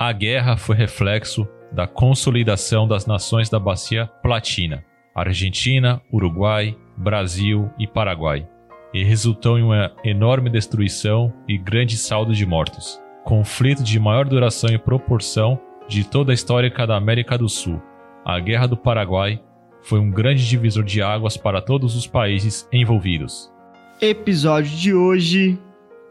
[0.00, 4.82] A guerra foi reflexo da consolidação das nações da Bacia Platina,
[5.14, 8.48] Argentina, Uruguai, Brasil e Paraguai,
[8.94, 12.98] e resultou em uma enorme destruição e grande saldo de mortos.
[13.26, 17.78] Conflito de maior duração e proporção de toda a história da América do Sul.
[18.24, 19.38] A Guerra do Paraguai
[19.82, 23.52] foi um grande divisor de águas para todos os países envolvidos.
[24.00, 25.58] Episódio de hoje: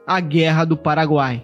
[0.06, 1.44] A Guerra do Paraguai.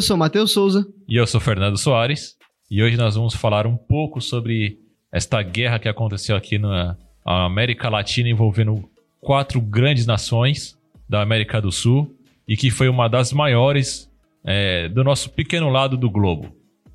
[0.00, 0.86] Eu sou Matheus Souza.
[1.06, 2.34] E eu sou Fernando Soares.
[2.70, 4.78] E hoje nós vamos falar um pouco sobre
[5.12, 8.82] esta guerra que aconteceu aqui na América Latina envolvendo
[9.20, 10.74] quatro grandes nações
[11.06, 12.16] da América do Sul
[12.48, 14.10] e que foi uma das maiores
[14.42, 16.50] é, do nosso pequeno lado do globo.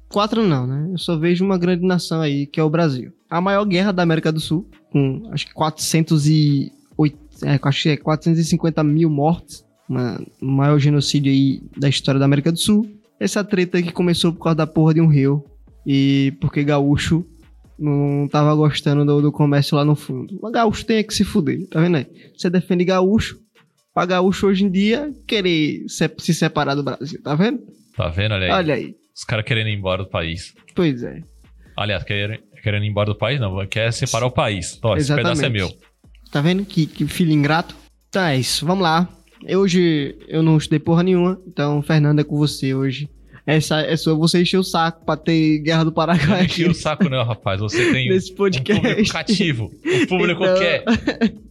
[0.10, 0.90] Quatro não, né?
[0.92, 3.14] Eu só vejo uma grande nação aí, que é o Brasil.
[3.30, 6.74] A maior guerra da América do Sul, com acho que 408,
[7.44, 12.52] é, acho que é 450 mil mortes o maior genocídio aí da história da América
[12.52, 12.90] do Sul.
[13.20, 15.44] Essa treta que começou por causa da porra de um rio
[15.86, 17.26] e porque gaúcho
[17.78, 20.40] não tava gostando do, do comércio lá no fundo.
[20.42, 22.08] Mas gaúcho tem que se fuder, tá vendo aí?
[22.36, 23.38] Você defende gaúcho,
[23.94, 27.60] pra gaúcho hoje em dia querer se, se separar do Brasil, tá vendo?
[27.96, 28.34] Tá vendo?
[28.34, 28.52] Olha aí.
[28.52, 28.96] Olha aí.
[29.16, 30.54] Os caras querendo ir embora do país.
[30.76, 31.22] Pois é.
[31.78, 33.66] Aliás, querendo, querendo ir embora do país, não.
[33.68, 34.76] Quer separar o país.
[34.78, 35.72] Tó, esse pedaço é meu.
[36.32, 37.76] Tá vendo que, que filho ingrato?
[38.10, 39.08] Então é isso, vamos lá.
[39.56, 43.10] Hoje eu não estudei porra nenhuma, então, Fernando, é com você hoje.
[43.46, 46.46] Essa é só você encher o saco pra ter Guerra do Paraguai.
[46.46, 47.60] Encher o saco, não, rapaz.
[47.60, 48.74] Você tem Nesse podcast.
[48.74, 49.72] um público cativo.
[50.04, 50.84] O público então, quer.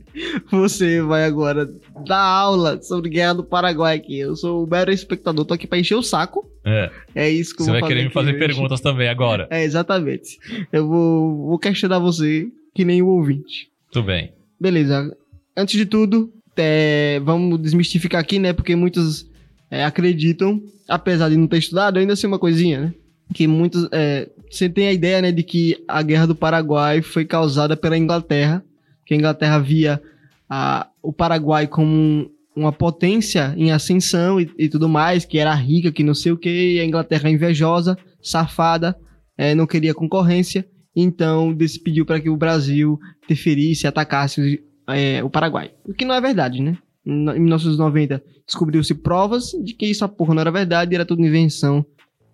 [0.51, 1.69] Você vai agora
[2.07, 4.19] dar aula sobre Guerra do Paraguai aqui.
[4.19, 6.49] Eu sou o mero espectador, tô aqui pra encher o saco.
[6.65, 6.91] É.
[7.15, 7.81] É isso que você eu vou fazer.
[7.81, 8.39] Você vai querer me fazer hoje.
[8.39, 9.49] perguntas também agora.
[9.51, 10.39] É, exatamente.
[10.73, 13.69] Eu vou, vou questionar você que nem o ouvinte.
[13.91, 14.33] Tudo bem.
[14.61, 15.17] Beleza.
[15.57, 18.53] Antes de tudo, é, vamos desmistificar aqui, né?
[18.53, 19.29] Porque muitos
[19.71, 22.95] é, acreditam, apesar de não ter estudado, ainda assim uma coisinha, né?
[23.33, 23.89] Que muitos.
[23.93, 27.99] É, você tem a ideia, né, de que a Guerra do Paraguai foi causada pela
[27.99, 28.63] Inglaterra,
[29.05, 30.01] que a Inglaterra via
[30.49, 35.55] a, o Paraguai como um, uma potência em ascensão e, e, tudo mais, que era
[35.55, 38.97] rica, que não sei o que, a Inglaterra invejosa, safada,
[39.37, 40.65] é, não queria concorrência,
[40.95, 45.73] então pediu para que o Brasil interferisse, atacasse é, o Paraguai.
[45.85, 46.77] O que não é verdade, né?
[47.07, 51.85] Em 1990 descobriu-se provas de que essa porra não era verdade e era tudo invenção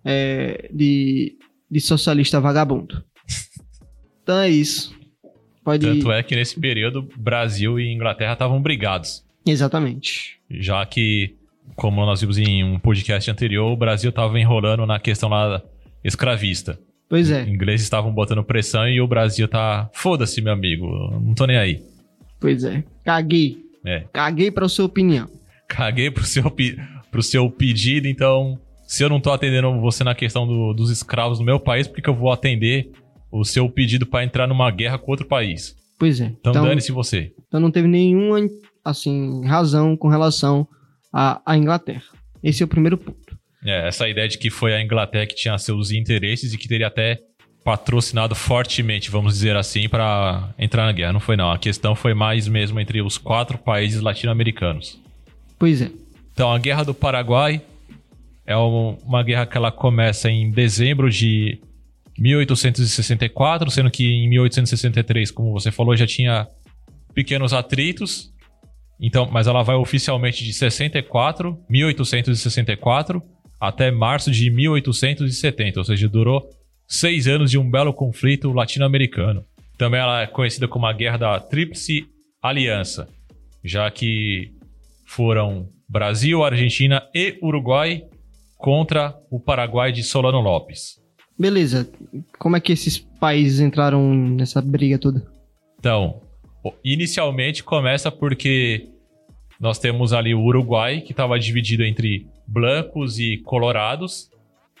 [0.03, 1.37] é, de,
[1.69, 3.03] de socialista vagabundo.
[4.23, 4.95] Então é isso.
[5.63, 5.85] Pode...
[5.85, 9.25] Tanto é que nesse período Brasil e Inglaterra estavam brigados.
[9.45, 10.39] Exatamente.
[10.47, 11.35] Já que,
[11.75, 15.61] como nós vimos em um podcast anterior, o Brasil estava enrolando na questão lá
[16.03, 16.79] escravista.
[17.09, 17.41] Pois é.
[17.41, 19.89] Os ingleses estavam botando pressão e o Brasil tá.
[19.93, 20.87] Foda-se, meu amigo.
[21.19, 21.83] Não tô nem aí.
[22.41, 22.83] Pois é.
[23.05, 23.59] Caguei.
[23.85, 24.03] É.
[24.11, 25.29] Caguei pra sua opinião.
[25.69, 26.51] Caguei pro seu,
[27.09, 28.59] pro seu pedido, então.
[28.85, 31.95] Se eu não tô atendendo você na questão do, dos escravos no meu país, por
[31.95, 32.91] que, que eu vou atender
[33.31, 35.73] o seu pedido para entrar numa guerra com outro país?
[35.97, 36.25] Pois é.
[36.25, 37.31] Então, então dane-se você.
[37.47, 38.39] Então não teve nenhuma,
[38.83, 40.67] assim, razão com relação
[41.13, 42.03] à, à Inglaterra.
[42.43, 43.37] Esse é o primeiro ponto.
[43.63, 46.87] É, essa ideia de que foi a Inglaterra que tinha seus interesses e que teria
[46.87, 47.19] até
[47.63, 51.13] patrocinado fortemente, vamos dizer assim, para entrar na guerra.
[51.13, 51.51] Não foi não.
[51.51, 54.99] A questão foi mais mesmo entre os quatro países latino-americanos.
[55.59, 55.91] Pois é.
[56.33, 57.61] Então a Guerra do Paraguai
[58.45, 61.59] é uma guerra que ela começa em dezembro de
[62.17, 66.47] 1864, sendo que em 1863, como você falou, já tinha
[67.13, 68.31] pequenos atritos.
[68.99, 73.21] Então, mas ela vai oficialmente de 64, 1864
[73.59, 76.49] até março de 1870, ou seja, durou
[76.91, 79.45] seis anos de um belo conflito latino-americano.
[79.77, 82.05] Também ela é conhecida como a Guerra da Tríplice
[82.41, 83.07] Aliança,
[83.63, 84.51] já que
[85.07, 88.03] foram Brasil, Argentina e Uruguai
[88.57, 90.99] contra o Paraguai de Solano Lopes.
[91.39, 91.89] Beleza.
[92.37, 95.25] Como é que esses países entraram nessa briga toda?
[95.79, 96.21] Então,
[96.83, 98.89] inicialmente começa porque
[99.59, 104.29] nós temos ali o Uruguai, que estava dividido entre blancos e colorados,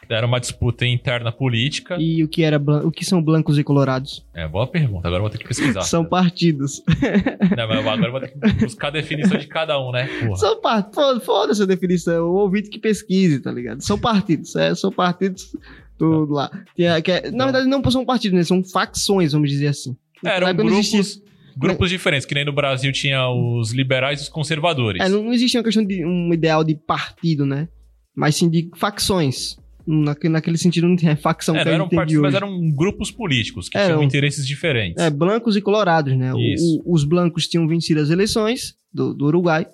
[0.09, 1.97] era uma disputa interna política.
[1.99, 4.25] E o que, era o que são blancos e colorados?
[4.33, 5.07] É, boa pergunta.
[5.07, 5.81] Agora eu vou ter que pesquisar.
[5.81, 6.83] são partidos.
[7.55, 10.07] Não, mas agora eu vou ter que buscar a definição de cada um, né?
[10.19, 10.35] Porra.
[10.35, 11.25] São partidos.
[11.25, 12.25] Foda-se a definição.
[12.25, 13.81] O ouvinte que pesquise, tá ligado?
[13.81, 14.55] São partidos.
[14.55, 15.55] É, são partidos
[15.97, 16.49] tudo lá.
[16.75, 18.43] Que, que é, na verdade, não são partidos, né?
[18.43, 19.95] São facções, vamos dizer assim.
[20.25, 21.21] É, eram grupos,
[21.55, 25.01] grupos diferentes, que nem no Brasil tinha os liberais e os conservadores.
[25.01, 27.67] É, não, não existia uma questão de um ideal de partido, né?
[28.15, 29.57] Mas sim de facções.
[29.85, 33.77] Naque- naquele sentido não tinha facção É, que eram partidos, mas eram grupos políticos que
[33.77, 33.87] Eram.
[33.95, 35.01] tinham interesses diferentes.
[35.03, 36.33] É, blancos e colorados, né?
[36.33, 39.65] O- o- os blancos tinham vencido as eleições do, do Uruguai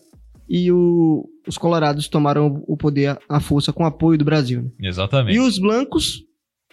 [0.50, 4.64] e o- os colorados tomaram o poder à força com apoio do Brasil.
[4.64, 4.70] né?
[4.90, 5.36] Exatamente.
[5.36, 6.24] E os blancos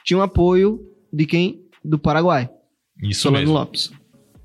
[0.05, 0.81] tinham apoio
[1.13, 1.61] de quem?
[1.85, 2.49] Do Paraguai,
[3.03, 3.55] Isso Solano mesmo.
[3.55, 3.91] Lopes.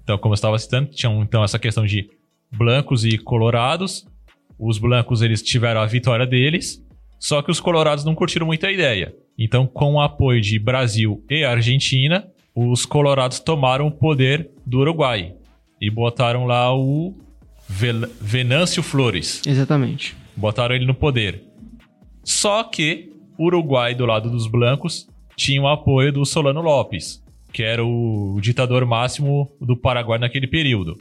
[0.04, 2.10] Então, como eu estava citando, tinham então essa questão de
[2.52, 4.06] blancos e colorados.
[4.58, 6.84] Os blancos eles tiveram a vitória deles,
[7.20, 9.14] só que os colorados não curtiram muito a ideia.
[9.38, 15.34] Então, com o apoio de Brasil e Argentina, os colorados tomaram o poder do Uruguai
[15.80, 17.14] e botaram lá o
[17.68, 19.42] Vel- Venâncio Flores.
[19.46, 20.16] Exatamente.
[20.36, 21.44] Botaram ele no poder.
[22.24, 27.24] Só que o Uruguai, do lado dos blancos, tinha o apoio do Solano Lopes,
[27.54, 30.98] que era o ditador máximo do Paraguai naquele período.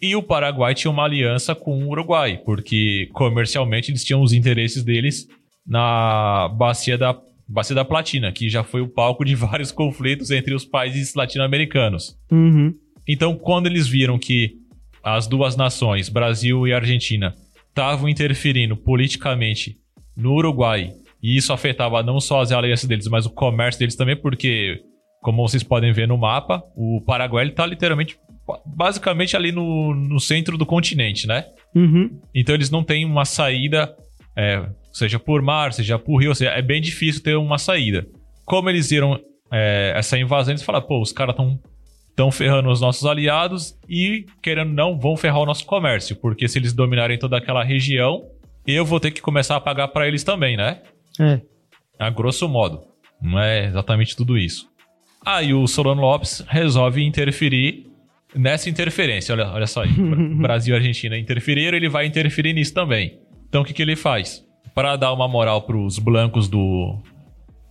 [0.00, 4.82] E o Paraguai tinha uma aliança com o Uruguai, porque comercialmente eles tinham os interesses
[4.82, 5.26] deles
[5.66, 10.54] na bacia da, bacia da Platina, que já foi o palco de vários conflitos entre
[10.54, 12.16] os países latino-americanos.
[12.30, 12.74] Uhum.
[13.08, 14.54] Então, quando eles viram que
[15.02, 17.34] as duas nações, Brasil e Argentina,
[17.68, 19.76] estavam interferindo politicamente
[20.16, 20.92] no Uruguai,
[21.22, 24.80] e isso afetava não só as alianças deles, mas o comércio deles também, porque,
[25.22, 28.18] como vocês podem ver no mapa, o Paraguai está literalmente,
[28.64, 31.46] basicamente ali no, no centro do continente, né?
[31.74, 32.20] Uhum.
[32.34, 33.94] Então eles não têm uma saída,
[34.36, 38.06] é, seja por mar, seja por rio, ou seja, é bem difícil ter uma saída.
[38.44, 39.20] Como eles viram
[39.50, 41.58] é, essa invasão, eles falaram, pô, os caras estão
[42.14, 46.48] tão ferrando os nossos aliados e, querendo ou não, vão ferrar o nosso comércio, porque
[46.48, 48.24] se eles dominarem toda aquela região,
[48.66, 50.80] eu vou ter que começar a pagar para eles também, né?
[51.20, 51.40] É.
[51.98, 52.82] A grosso modo.
[53.20, 54.68] Não é exatamente tudo isso.
[55.24, 57.86] Aí o Solano Lopes resolve interferir
[58.34, 59.34] nessa interferência.
[59.34, 59.92] Olha, olha só aí.
[59.92, 60.16] Bra-
[60.48, 63.18] Brasil e Argentina interferiram, ele vai interferir nisso também.
[63.48, 64.44] Então o que, que ele faz?
[64.74, 66.98] Para dar uma moral para os blancos do,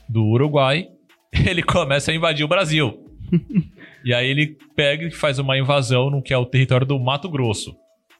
[0.09, 0.87] do Uruguai,
[1.45, 2.99] ele começa a invadir o Brasil.
[4.05, 7.29] e aí ele pega e faz uma invasão no que é o território do Mato
[7.29, 7.75] Grosso.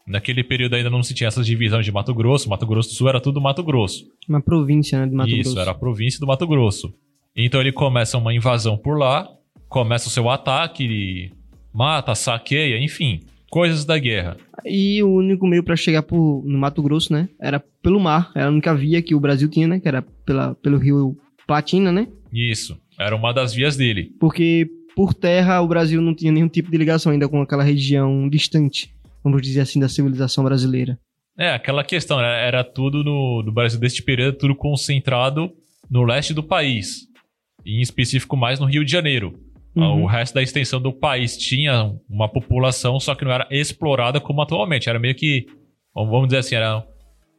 [0.08, 2.48] Naquele período ainda não se tinha essas divisões de Mato Grosso.
[2.48, 4.06] Mato Grosso do Sul era tudo Mato Grosso.
[4.30, 5.60] Uma província, né, de Mato Isso, Grosso.
[5.60, 6.94] era a província do Mato Grosso.
[7.36, 9.28] Então ele começa uma invasão por lá,
[9.68, 11.32] começa o seu ataque,
[11.76, 13.20] mata, saqueia, enfim,
[13.50, 14.38] coisas da guerra.
[14.64, 18.32] E o único meio pra chegar pro, no Mato Grosso, né, era pelo mar.
[18.34, 21.92] Era a única via que o Brasil tinha, né, que era pela, pelo rio Platina,
[21.92, 22.08] né?
[22.32, 24.12] Isso, era uma das vias dele.
[24.20, 28.28] Porque por terra o Brasil não tinha nenhum tipo de ligação ainda com aquela região
[28.30, 28.90] distante,
[29.24, 30.98] vamos dizer assim, da civilização brasileira.
[31.38, 32.48] É, aquela questão, né?
[32.48, 35.52] era tudo no, no Brasil deste período, tudo concentrado
[35.92, 37.08] no leste do país.
[37.66, 39.38] Em específico mais no Rio de Janeiro.
[39.76, 40.04] Uhum.
[40.04, 44.42] O resto da extensão do país tinha uma população, só que não era explorada como
[44.42, 44.90] atualmente.
[44.90, 45.46] Era meio que,
[45.94, 46.84] vamos dizer assim, era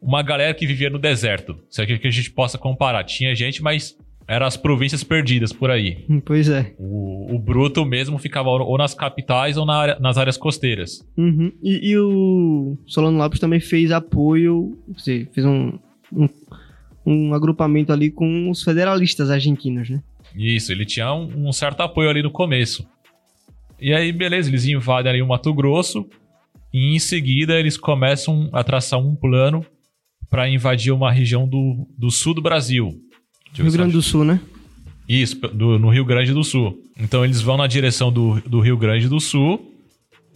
[0.02, 1.56] uma galera que vivia no deserto.
[1.70, 3.02] Se é que a gente possa comparar.
[3.04, 3.96] Tinha gente, mas
[4.28, 6.04] eram as províncias perdidas por aí.
[6.24, 6.74] Pois é.
[6.78, 11.06] O, o bruto mesmo ficava ou nas capitais ou na área- nas áreas costeiras.
[11.16, 11.52] Uhum.
[11.62, 14.76] E, e o Solano Lopes também fez apoio,
[15.32, 15.78] fez um,
[16.12, 16.28] um,
[17.06, 20.02] um agrupamento ali com os federalistas argentinos, né?
[20.36, 22.86] Isso, ele tinha um, um certo apoio ali no começo.
[23.80, 26.06] E aí, beleza, eles invadem ali o Mato Grosso.
[26.72, 29.64] E em seguida eles começam a traçar um plano
[30.28, 32.92] para invadir uma região do, do sul do Brasil.
[33.54, 34.40] Rio Grande do Sul, né?
[35.08, 36.78] Isso, do- no Rio Grande do Sul.
[36.98, 39.72] Então eles vão na direção do, do Rio Grande do Sul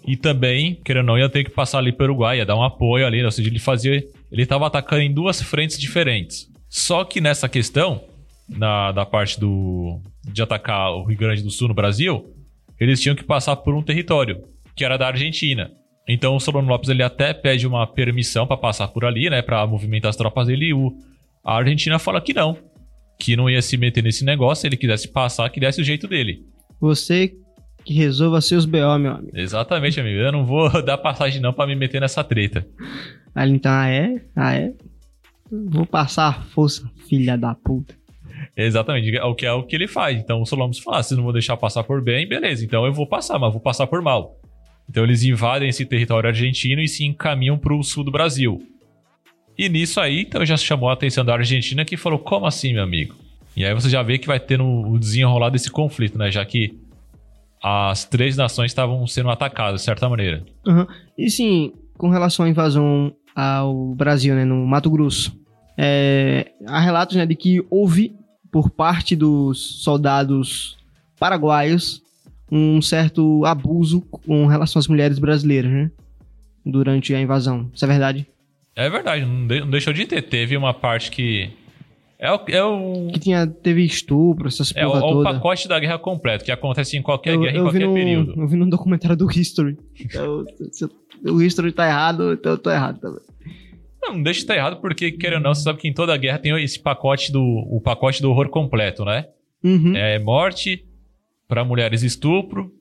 [0.06, 2.62] e também, querendo ou não, ia ter que passar ali pelo Uruguai, ia dar um
[2.62, 4.02] apoio ali, ou seja, ele fazia.
[4.32, 6.48] Ele estava atacando em duas frentes diferentes.
[6.68, 8.02] Só que nessa questão,
[8.50, 12.34] na, da parte do de atacar o Rio Grande do Sul no Brasil,
[12.78, 14.42] eles tinham que passar por um território,
[14.76, 15.70] que era da Argentina.
[16.08, 19.66] Então o Solano Lopes ele até pede uma permissão para passar por ali, né, para
[19.66, 20.92] movimentar as tropas dele, e o,
[21.44, 22.56] a Argentina fala que não,
[23.18, 26.08] que não ia se meter nesse negócio, se ele quisesse passar, que desse o jeito
[26.08, 26.44] dele.
[26.80, 27.34] Você
[27.84, 29.30] que resolva seus BO, meu amigo.
[29.34, 30.18] Exatamente, amigo.
[30.18, 32.66] Eu não vou dar passagem não para me meter nessa treta.
[33.34, 34.22] Aí ele então, ah é?
[34.36, 34.72] Ah é?
[35.50, 37.94] Vou passar a força, filha da puta.
[38.56, 40.18] Exatamente, o que é o que ele faz.
[40.18, 42.92] Então o Solomon fala: ah, vocês não vão deixar passar por bem, beleza, então eu
[42.92, 44.36] vou passar, mas vou passar por mal.
[44.88, 48.60] Então eles invadem esse território argentino e se encaminham para o sul do Brasil.
[49.56, 52.82] E nisso aí, então já chamou a atenção da Argentina que falou: como assim, meu
[52.82, 53.14] amigo?
[53.56, 56.30] E aí você já vê que vai ter o desenrolar desse conflito, né?
[56.30, 56.78] Já que
[57.62, 60.42] as três nações estavam sendo atacadas de certa maneira.
[60.66, 60.86] Aham.
[61.16, 65.38] E sim, com relação à invasão ao Brasil, né, no Mato Grosso,
[65.76, 68.16] é, há relatos né, de que houve,
[68.50, 70.76] por parte dos soldados
[71.18, 72.02] paraguaios,
[72.50, 75.90] um certo abuso com relação às mulheres brasileiras, né?
[76.64, 77.70] Durante a invasão.
[77.72, 78.26] Isso é verdade?
[78.76, 80.22] É verdade, não, de- não deixou de ter.
[80.22, 81.50] Teve uma parte que
[82.18, 85.78] É o, é o, Que tinha, teve estupro, essas é porra é o pacote da
[85.78, 88.34] guerra completo, que acontece em qualquer eu, guerra, em eu vi qualquer num, período.
[88.40, 89.76] eu vi num documentário do History.
[90.04, 90.84] Então, se
[91.24, 93.20] o History tá errado, então eu tô errado também.
[94.02, 96.38] Não deixa de estar errado, porque, querendo ou não, você sabe que em toda guerra
[96.38, 99.26] tem esse pacote do, o pacote do horror completo, né?
[99.62, 99.94] Uhum.
[99.96, 100.84] É morte,
[101.46, 102.72] para mulheres estupro,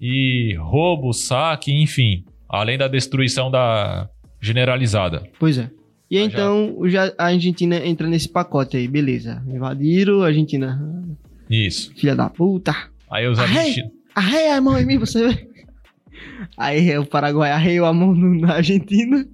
[0.00, 2.24] e roubo, saque, enfim.
[2.48, 4.08] Além da destruição da
[4.40, 5.22] generalizada.
[5.38, 5.70] Pois é.
[6.10, 6.26] E Ah, já.
[6.26, 9.42] então ja- a Argentina entra nesse pacote aí, beleza.
[9.46, 10.78] Invadiram a Argentina.
[11.48, 11.92] Isso.
[11.94, 12.74] Filha da puta.
[13.10, 13.90] Aí os argentinos.
[14.14, 15.48] Arreia a mão em mim, você vê.
[16.56, 19.24] Aí o Paraguai arreiou a mão na Argentina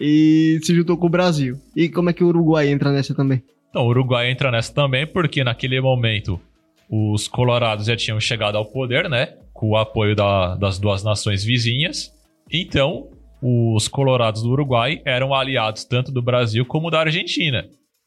[0.00, 1.56] e se juntou com o Brasil.
[1.76, 3.42] E como é que o Uruguai entra nessa também?
[3.70, 6.40] Então, o Uruguai entra nessa também, porque naquele momento
[6.88, 9.34] os colorados já tinham chegado ao poder, né?
[9.52, 12.12] Com o apoio da- das duas nações vizinhas.
[12.52, 13.08] Então,
[13.42, 17.64] os colorados do Uruguai eram aliados tanto do Brasil como da Argentina.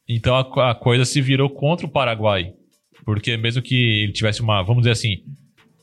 [0.08, 2.52] Então, a, a coisa se virou contra o Paraguai.
[3.04, 5.18] Porque mesmo que ele tivesse uma, vamos dizer assim,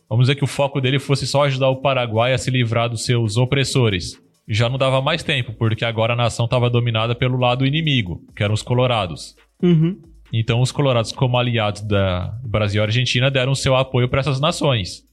[0.10, 3.06] vamos dizer que o foco dele fosse só ajudar o Paraguai a se livrar dos
[3.06, 4.20] seus opressores.
[4.48, 8.44] Já não dava mais tempo, porque agora a nação estava dominada pelo lado inimigo, que
[8.44, 9.36] eram os colorados.
[9.62, 10.00] Uhum.
[10.32, 15.04] Então, os colorados, como aliados da Brasil e Argentina, deram seu apoio para essas nações.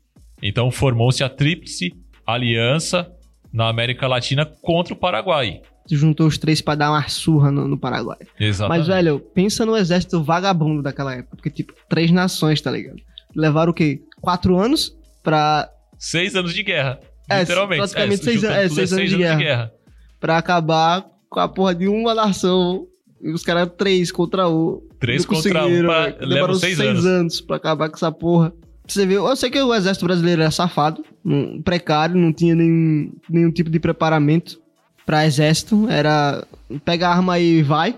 [0.43, 1.95] Então, formou-se a Tríplice
[2.27, 3.11] Aliança
[3.53, 5.61] na América Latina contra o Paraguai.
[5.87, 8.19] Se juntou os três pra dar uma surra no, no Paraguai.
[8.39, 8.79] Exatamente.
[8.79, 11.37] Mas, velho, pensa no exército vagabundo daquela época.
[11.37, 13.01] Porque, tipo, três nações, tá ligado?
[13.35, 14.03] Levaram o quê?
[14.21, 15.69] Quatro anos pra,
[16.03, 16.99] Seis anos de guerra.
[17.29, 17.79] É, literalmente.
[17.81, 19.73] praticamente seis juntando an- é, tudo, seis anos de guerra.
[20.21, 22.87] pra acabar com a porra de uma nação.
[23.23, 24.83] E os caras três contra o.
[24.99, 27.41] Três contra um, pra, levaram Levaram seis, seis, anos.
[27.41, 28.52] pra acabar com essa porra.
[28.87, 29.26] Você viu?
[29.29, 33.71] Eu sei que o exército brasileiro era safado, um precário, não tinha nenhum, nenhum tipo
[33.71, 34.61] de preparamento
[35.07, 35.88] pra exército.
[35.88, 36.45] Era
[36.85, 37.97] pega a arma e vai.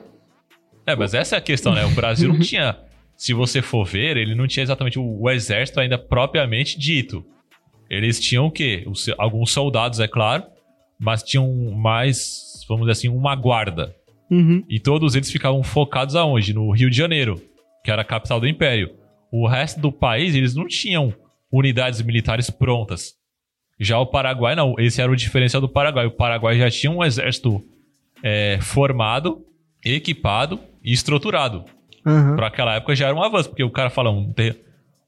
[0.87, 1.85] É, mas essa é a questão, né?
[1.87, 2.77] O Brasil não tinha.
[3.17, 7.25] Se você for ver, ele não tinha exatamente o, o exército ainda propriamente dito.
[7.91, 8.85] Eles tinham o quê?
[8.87, 10.45] Os- alguns soldados, é claro,
[10.99, 13.95] mas tinham mais, vamos dizer assim, uma guarda.
[14.31, 14.65] Uhum.
[14.69, 16.53] E todos eles ficavam focados aonde?
[16.55, 17.41] No Rio de Janeiro,
[17.85, 18.95] que era a capital do Império.
[19.31, 21.13] O resto do país, eles não tinham
[21.53, 23.15] unidades militares prontas.
[23.79, 24.75] Já o Paraguai, não.
[24.79, 26.07] Esse era o diferencial do Paraguai.
[26.07, 27.61] O Paraguai já tinha um exército
[28.23, 29.45] é, formado,
[29.85, 31.65] equipado e estruturado.
[32.07, 32.37] Aham.
[32.37, 34.33] Para aquela época já era um avanço, porque o cara fala um,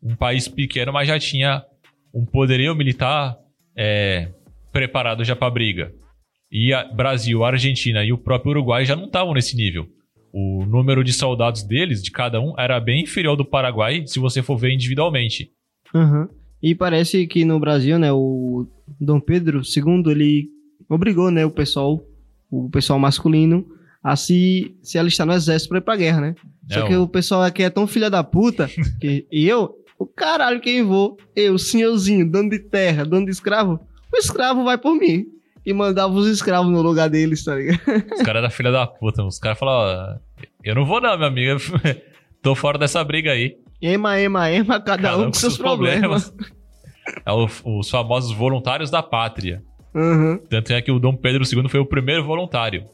[0.03, 1.63] um país pequeno, mas já tinha
[2.17, 3.37] um poderio militar
[3.77, 4.31] é,
[4.73, 5.93] preparado já para briga.
[6.51, 9.87] E a Brasil, a Argentina e o próprio Uruguai já não estavam nesse nível.
[10.33, 14.19] O número de soldados deles, de cada um, era bem inferior ao do Paraguai, se
[14.19, 15.51] você for ver individualmente.
[15.95, 16.29] Aham.
[16.63, 18.67] E parece que no Brasil, né, o
[19.01, 20.49] Dom Pedro II, ele
[20.89, 22.03] obrigou, né, o pessoal,
[22.51, 23.67] o pessoal masculino
[24.03, 26.35] a se, se alistar no exército pra ir pra guerra, né?
[26.71, 28.69] Só É, que o- o pessoal aqui é tão filha da puta
[29.01, 31.17] que eu, o caralho, quem vou?
[31.35, 33.81] Eu, senhorzinho, dono de terra, dono de escravo,
[34.13, 35.27] o escravo vai por mim.
[35.65, 37.81] E mandava os escravos no lugar deles, tá ligado?
[38.15, 39.25] Os caras eram filha da puta.
[39.25, 41.59] Os caras falavam, "Ó, eu não vou não, meu amigo.
[42.41, 43.57] Tô fora dessa briga aí.
[43.83, 46.33] Ema, ema, ema, cada, um com seus problemas.
[47.25, 47.49] É o-
[47.81, 49.61] os famosos voluntários da pátria.
[49.95, 50.39] Aham.
[50.49, 52.85] Tanto é que o Dom Pedro II foi o primeiro voluntário.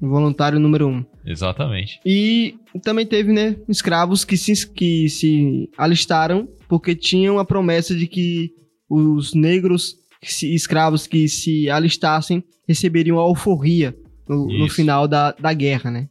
[0.00, 1.04] Voluntário número um.
[1.26, 2.00] Exatamente.
[2.04, 8.06] E também teve, né, escravos que se, que se alistaram porque tinham a promessa de
[8.06, 8.52] que
[8.88, 13.96] os negros escravos que se alistassem receberiam a alforria
[14.28, 16.08] no, no final da, da guerra, né?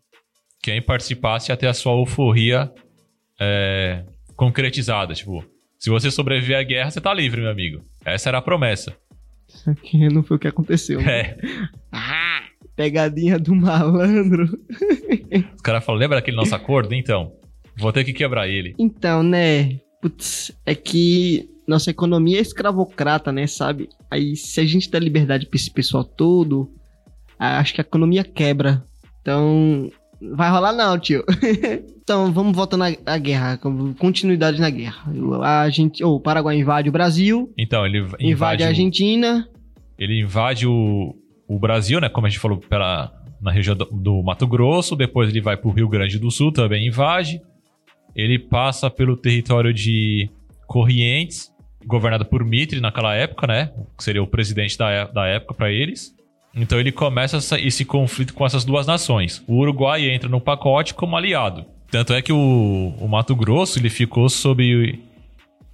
[0.61, 2.71] Quem participasse ter a sua euforia
[3.39, 4.03] é,
[4.35, 5.13] concretizada.
[5.13, 5.45] Tipo,
[5.77, 7.81] se você sobreviver à guerra, você tá livre, meu amigo.
[8.03, 8.97] Essa era a promessa.
[9.47, 10.99] Isso aqui não foi o que aconteceu.
[11.01, 11.19] né?
[11.19, 11.37] É.
[11.91, 12.26] Ah,
[12.77, 14.45] pegadinha do malandro.
[15.55, 16.93] Os caras falam, lembra aquele nosso acordo?
[16.93, 17.33] Então,
[17.75, 18.75] vou ter que quebrar ele.
[18.77, 23.89] Então, né, putz, é que nossa economia é escravocrata, né, sabe?
[24.09, 26.71] Aí se a gente dá liberdade pra esse pessoal todo,
[27.37, 28.83] acho que a economia quebra.
[29.21, 29.91] Então,
[30.21, 31.25] vai rolar não, tio.
[32.01, 33.59] então, vamos voltar na à guerra,
[33.97, 35.11] continuidade na guerra.
[35.41, 39.49] A gente, oh, o Paraguai invade o Brasil, Então, ele invade, invade, a Argentina.
[39.97, 41.13] ele invade o,
[41.47, 42.09] o Brasil, né?
[42.09, 43.11] Como a gente falou, pela,
[43.41, 44.95] na região do, do Mato Grosso.
[44.95, 47.41] Depois ele vai pro Rio Grande do Sul, também invade.
[48.15, 50.29] Ele passa pelo território de
[50.65, 51.51] Corrientes,
[51.85, 53.71] governado por Mitre naquela época, né?
[53.97, 56.13] Que seria o presidente da, é- da época para eles.
[56.53, 59.43] Então ele começa essa- esse conflito com essas duas nações.
[59.47, 61.65] O Uruguai entra no pacote como aliado.
[61.89, 64.99] Tanto é que o, o Mato Grosso ele ficou sob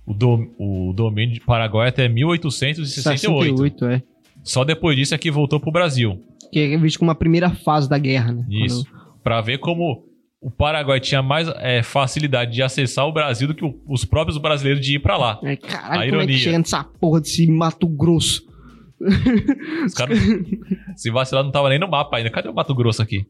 [0.06, 3.58] o, do- o domínio de Paraguai até 1868.
[3.58, 4.04] 68, é.
[4.44, 6.20] Só depois disso é que voltou pro Brasil.
[6.52, 8.46] Que é visto como a primeira fase da guerra, né?
[8.50, 8.86] Isso.
[9.24, 10.04] Pra ver como
[10.42, 14.38] o Paraguai tinha mais é, facilidade de acessar o Brasil do que o, os próprios
[14.38, 15.40] brasileiros de ir para lá.
[15.42, 18.44] É, caralho, como é que chega nessa porra desse Mato Grosso?
[19.86, 20.20] Os caras,
[20.98, 22.30] se vacilar, não tava nem no mapa ainda.
[22.30, 23.26] Cadê o Mato Grosso aqui?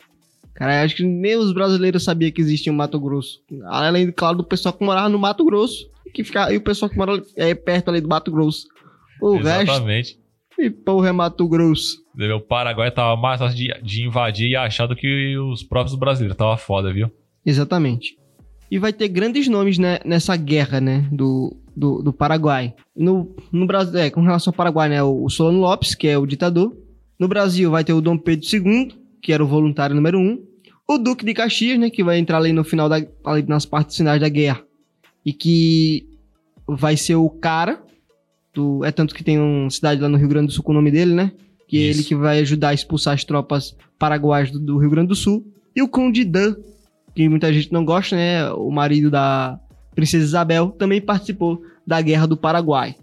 [0.55, 3.41] Cara, acho que nem os brasileiros sabiam que existia um Mato Grosso.
[3.65, 5.87] Além, claro, do pessoal que morava no Mato Grosso.
[6.13, 8.67] Que fica, e o pessoal que mora é, perto ali do Mato Grosso.
[9.21, 9.85] O Exatamente.
[9.85, 10.22] resto.
[10.57, 11.97] E porra é Mato Grosso.
[12.35, 16.37] O Paraguai tava mais fácil de, de invadir e achar do que os próprios brasileiros.
[16.37, 17.11] Tava foda, viu?
[17.45, 18.17] Exatamente.
[18.69, 21.07] E vai ter grandes nomes né, nessa guerra, né?
[21.11, 22.73] Do, do, do Paraguai.
[22.95, 25.03] No, no Brasil, é, com relação ao Paraguai, né?
[25.03, 26.75] O, o Solano Lopes, que é o ditador.
[27.19, 30.43] No Brasil vai ter o Dom Pedro II, que era o voluntário número um.
[30.87, 31.89] O Duque de Caxias, né?
[31.89, 32.97] Que vai entrar ali no final da.
[33.25, 34.63] Ali nas partes finais da guerra.
[35.25, 36.07] E que
[36.67, 37.81] vai ser o cara.
[38.53, 40.75] Do, é tanto que tem uma cidade lá no Rio Grande do Sul com o
[40.75, 41.31] nome dele, né?
[41.67, 41.85] Que Isso.
[41.85, 45.15] é ele que vai ajudar a expulsar as tropas paraguaias do, do Rio Grande do
[45.15, 45.45] Sul.
[45.75, 46.55] E o Conde Dan,
[47.15, 48.51] que muita gente não gosta, né?
[48.51, 49.59] O marido da
[49.95, 52.95] Princesa Isabel, também participou da Guerra do Paraguai.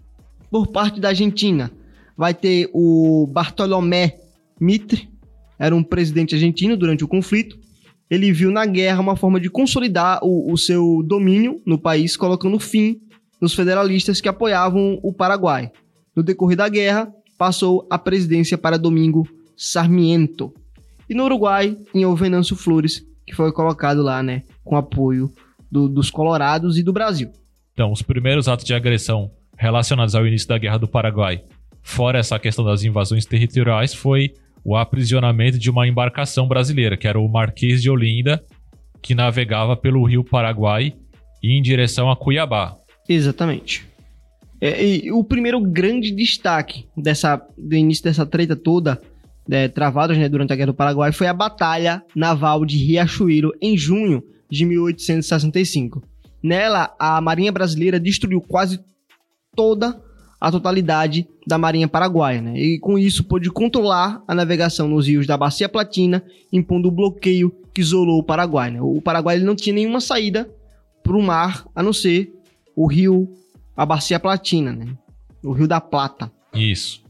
[0.49, 1.71] Por parte da Argentina,
[2.17, 4.17] vai ter o Bartolomé
[4.59, 5.09] Mitre,
[5.57, 7.57] era um presidente argentino durante o conflito.
[8.09, 12.59] Ele viu na guerra uma forma de consolidar o, o seu domínio no país, colocando
[12.59, 12.99] fim
[13.41, 15.71] nos federalistas que apoiavam o Paraguai.
[16.15, 20.53] No decorrer da guerra, passou a presidência para Domingo Sarmiento.
[21.09, 25.31] E no Uruguai, tinha o Venâncio Flores, que foi colocado lá, né, com apoio
[25.71, 27.31] do, dos Colorados e do Brasil.
[27.73, 31.43] Então, os primeiros atos de agressão relacionados ao início da Guerra do Paraguai,
[31.81, 34.33] fora essa questão das invasões territoriais, foi
[34.63, 38.43] o aprisionamento de uma embarcação brasileira, que era o Marquês de Olinda,
[39.01, 40.93] que navegava pelo rio Paraguai
[41.41, 42.75] em direção a Cuiabá.
[43.07, 43.87] Exatamente.
[44.59, 49.01] É, e o primeiro grande destaque dessa, do início dessa treta toda,
[49.49, 53.75] é, travados né, durante a Guerra do Paraguai, foi a Batalha Naval de Riachuelo, em
[53.75, 56.03] junho de 1865.
[56.43, 58.79] Nela, a Marinha Brasileira destruiu quase
[59.55, 59.99] toda
[60.39, 62.59] a totalidade da Marinha Paraguaia, né?
[62.59, 67.55] E com isso pôde controlar a navegação nos rios da Bacia Platina, impondo o bloqueio
[67.73, 68.71] que isolou o Paraguai.
[68.71, 68.81] Né?
[68.81, 70.49] O Paraguai não tinha nenhuma saída
[71.03, 72.33] para o mar, a não ser
[72.75, 73.33] o rio,
[73.75, 74.95] a Bacia Platina, né?
[75.43, 76.31] O Rio da Plata.
[76.53, 77.03] Isso.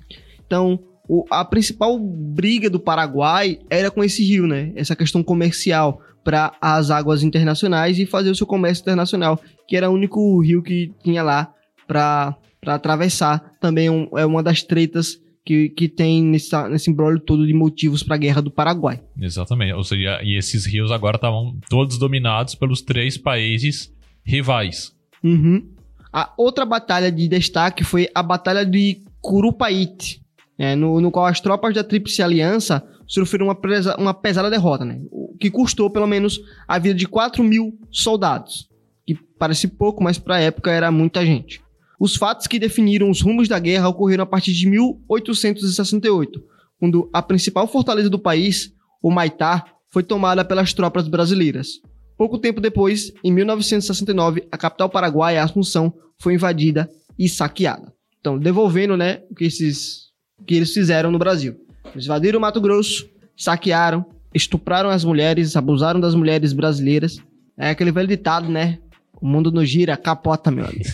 [0.45, 4.71] Então, o, a principal briga do Paraguai era com esse rio, né?
[4.75, 9.89] Essa questão comercial para as águas internacionais e fazer o seu comércio internacional, que era
[9.89, 11.53] o único rio que tinha lá
[11.87, 13.53] para atravessar.
[13.59, 18.03] Também um, é uma das tretas que, que tem nessa, nesse embrólio todo de motivos
[18.03, 19.01] para a guerra do Paraguai.
[19.19, 19.73] Exatamente.
[19.73, 23.91] Ou seja, e esses rios agora estavam todos dominados pelos três países
[24.23, 24.95] rivais.
[25.23, 25.67] Uhum.
[26.11, 30.21] A outra batalha de destaque foi a Batalha de Curupaite,
[30.57, 34.83] é, no, no qual as tropas da Tríplice Aliança sofreram uma, presa, uma pesada derrota,
[34.83, 34.99] né?
[35.39, 38.69] Que custou pelo menos a vida de 4 mil soldados,
[39.05, 41.61] que parece pouco, mas para a época era muita gente.
[41.99, 46.43] Os fatos que definiram os rumos da guerra ocorreram a partir de 1868,
[46.79, 51.81] quando a principal fortaleza do país, o Maitá, foi tomada pelas tropas brasileiras.
[52.21, 57.91] Pouco tempo depois, em 1969, a capital paraguaia, Assunção, foi invadida e saqueada.
[58.19, 60.11] Então, devolvendo né, o que, esses,
[60.45, 61.55] que eles fizeram no Brasil.
[61.91, 64.05] Eles invadiram o Mato Grosso, saquearam,
[64.35, 67.17] estupraram as mulheres, abusaram das mulheres brasileiras.
[67.57, 68.77] É aquele velho ditado, né?
[69.19, 70.91] O mundo não gira, capota, meu amigo.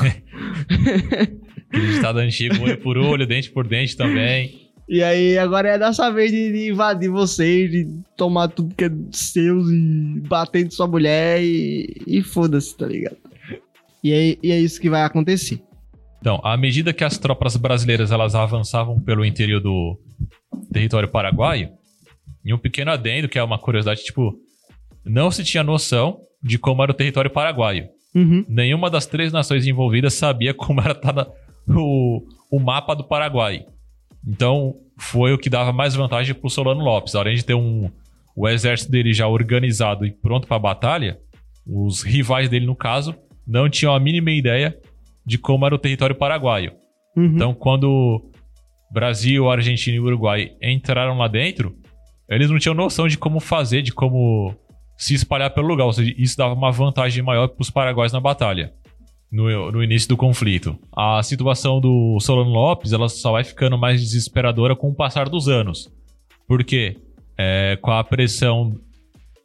[1.93, 4.66] ditado antigo, olho por olho, dente por dente também.
[4.87, 8.91] E aí, agora é dessa vez de, de invadir vocês, de tomar tudo que é
[9.11, 13.17] seus e bater em sua mulher e, e foda-se, tá ligado?
[14.01, 15.61] E é, e é isso que vai acontecer.
[16.19, 19.99] Então, à medida que as tropas brasileiras elas avançavam pelo interior do
[20.71, 21.69] território paraguaio,
[22.45, 24.33] em um pequeno adendo, que é uma curiosidade, tipo,
[25.05, 27.89] não se tinha noção de como era o território paraguaio.
[28.15, 28.45] Uhum.
[28.47, 30.97] Nenhuma das três nações envolvidas sabia como era
[31.67, 33.65] o, o mapa do Paraguai.
[34.25, 37.15] Então, foi o que dava mais vantagem pro Solano Lopes.
[37.15, 37.89] Além de ter um,
[38.35, 41.19] o exército dele já organizado e pronto para a batalha,
[41.65, 44.77] os rivais dele, no caso, não tinham a mínima ideia
[45.25, 46.73] de como era o território paraguaio.
[47.15, 47.25] Uhum.
[47.25, 48.31] Então, quando
[48.91, 51.75] Brasil, Argentina e Uruguai entraram lá dentro,
[52.29, 54.55] eles não tinham noção de como fazer, de como
[54.97, 55.85] se espalhar pelo lugar.
[55.85, 58.73] Ou seja, isso dava uma vantagem maior para os paraguaios na batalha,
[59.31, 60.77] no, no início do conflito.
[60.95, 65.47] A situação do Solano Lopes ela só vai ficando mais desesperadora com o passar dos
[65.47, 65.91] anos.
[66.47, 66.97] Por quê?
[67.37, 68.79] É, com a pressão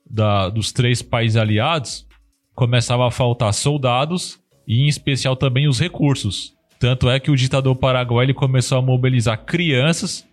[0.09, 2.07] da, dos três países aliados,
[2.55, 6.55] começava a faltar soldados e em especial também os recursos.
[6.79, 10.27] Tanto é que o ditador paraguai ele começou a mobilizar crianças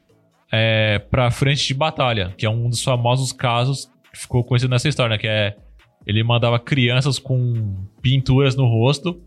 [0.52, 4.90] é, para frente de batalha, que é um dos famosos casos que ficou conhecido nessa
[4.90, 5.18] história, né?
[5.18, 5.56] que é
[6.06, 9.22] ele mandava crianças com pinturas no rosto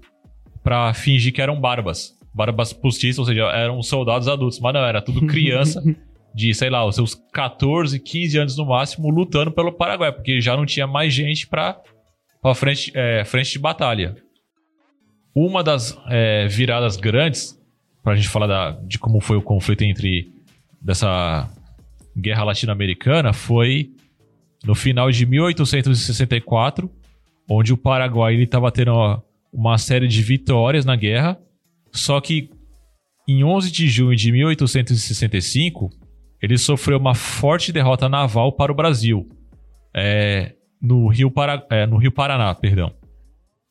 [0.63, 2.13] pra fingir que eram barbas.
[2.35, 4.59] Barbas postiças, ou seja, eram soldados adultos.
[4.61, 5.83] Mas não, era tudo criança
[6.35, 10.57] de, sei lá, os seus 14, 15 anos no máximo, lutando pelo Paraguai, porque já
[10.57, 11.79] não tinha mais gente pra,
[12.41, 14.17] pra frente, é, frente de batalha.
[15.35, 17.59] Uma das é, viradas grandes,
[18.03, 20.31] pra gente falar da, de como foi o conflito entre
[20.81, 21.49] dessa
[22.17, 23.91] guerra latino-americana, foi
[24.65, 26.91] no final de 1864,
[27.49, 29.23] onde o Paraguai estava tendo
[29.53, 31.39] uma série de vitórias na guerra,
[31.93, 32.51] só que
[33.29, 35.91] em 11 de junho de 1865,
[36.41, 39.29] ele sofreu uma forte derrota naval para o Brasil,
[39.95, 42.93] é, no, Rio para, é, no Rio Paraná, perdão,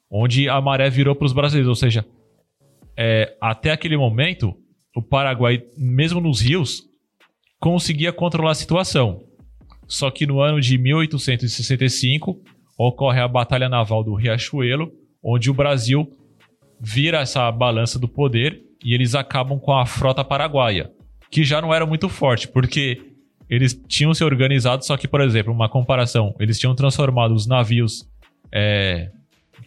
[0.10, 2.06] onde a maré virou para os brasileiros, ou seja,
[2.96, 4.56] é, até aquele momento,
[4.96, 6.84] o Paraguai, mesmo nos rios,
[7.60, 9.24] conseguia controlar a situação.
[9.88, 12.42] Só que no ano de 1865
[12.78, 14.92] ocorre a Batalha Naval do Riachuelo,
[15.24, 16.10] onde o Brasil
[16.80, 20.92] vira essa balança do poder e eles acabam com a frota paraguaia,
[21.30, 23.00] que já não era muito forte, porque
[23.50, 28.10] eles tinham se organizado, só que, por exemplo, uma comparação, eles tinham transformado os navios
[28.52, 29.12] é,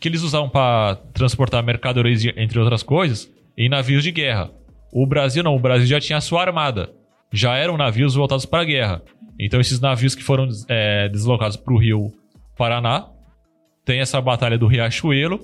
[0.00, 4.50] que eles usavam para transportar mercadorias, entre outras coisas, em navios de guerra.
[4.92, 6.92] O Brasil não, o Brasil já tinha a sua armada,
[7.32, 9.02] já eram navios voltados para a guerra.
[9.38, 12.12] Então, esses navios que foram é, deslocados para o Rio
[12.56, 13.08] Paraná,
[13.84, 15.40] tem essa batalha do Riachuelo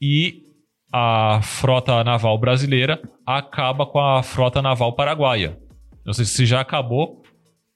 [0.00, 0.42] e
[0.92, 5.58] a frota naval brasileira acaba com a frota naval paraguaia.
[6.04, 7.22] Não sei se já acabou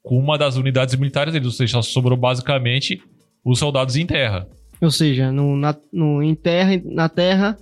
[0.02, 3.02] com uma das unidades militares deles, ou seja, só sobrou basicamente
[3.44, 4.46] os soldados em terra.
[4.80, 7.56] Ou seja, no, na, no, em terra, na terra,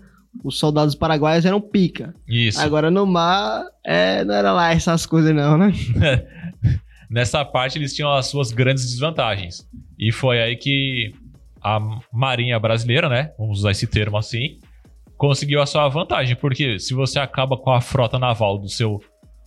[0.44, 2.14] os soldados paraguaios eram pica.
[2.28, 2.60] Isso.
[2.60, 5.72] Agora no mar, é, não era lá essas coisas não, né?
[7.10, 9.66] nessa parte eles tinham as suas grandes desvantagens.
[9.98, 11.12] E foi aí que
[11.62, 11.78] a
[12.12, 13.32] Marinha Brasileira, né?
[13.38, 14.58] Vamos usar esse termo assim,
[15.16, 16.36] conseguiu a sua vantagem.
[16.36, 19.00] Porque se você acaba com a frota naval do seu,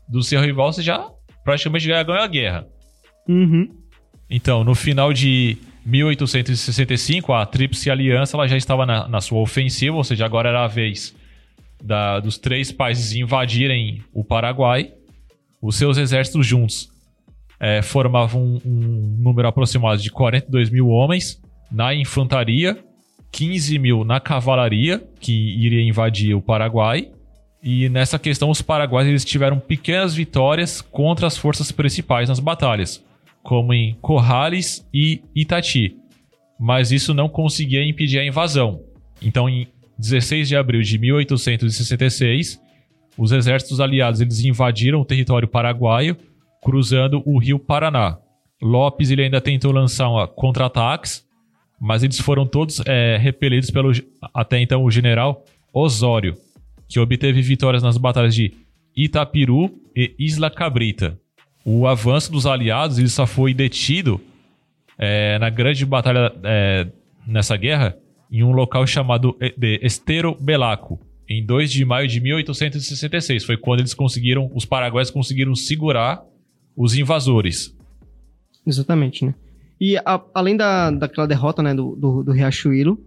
[0.08, 1.10] do seu rival, você já
[1.44, 2.68] praticamente já ganhou a guerra.
[3.28, 3.70] Uhum.
[4.30, 9.96] Então, no final de 1865, a Tríplice Aliança ela já estava na, na sua ofensiva,
[9.96, 11.16] ou seja, agora era a vez
[11.84, 14.94] da, dos três países invadirem o Paraguai.
[15.62, 16.90] Os seus exércitos juntos
[17.60, 21.41] é, formavam um, um, número aproximado de 42 mil homens
[21.72, 22.78] na infantaria,
[23.32, 27.10] 15 mil na cavalaria, que iria invadir o Paraguai.
[27.64, 33.04] E nessa questão, os paraguaios eles tiveram pequenas vitórias contra as forças principais nas batalhas,
[33.44, 35.96] como em Corrales e Itati.
[36.60, 38.82] Mas isso não conseguia impedir a invasão.
[39.22, 42.60] Então, em 16 de abril de 1866,
[43.18, 46.18] os exércitos aliados eles invadiram o território paraguaio
[46.62, 48.18] cruzando o rio Paraná.
[48.62, 51.26] Lopes ele ainda tentou lançar contra-ataques,
[51.82, 53.92] mas eles foram todos é, repelidos pelo
[54.32, 56.38] até então o general Osório,
[56.88, 58.54] que obteve vitórias nas batalhas de
[58.96, 61.20] Itapiru e Isla Cabrita.
[61.66, 64.22] O avanço dos aliados ele só foi detido
[64.96, 66.88] é, na grande batalha é,
[67.26, 67.98] nessa guerra
[68.32, 73.44] em um local chamado de Estero Belaco, em 2 de maio de 1866.
[73.44, 76.24] Foi quando eles conseguiram, os paraguaios conseguiram segurar
[76.78, 77.76] os invasores.
[78.66, 79.34] Exatamente, né?
[79.82, 83.00] E a, além da, daquela derrota né, do, do, do Riachuelo,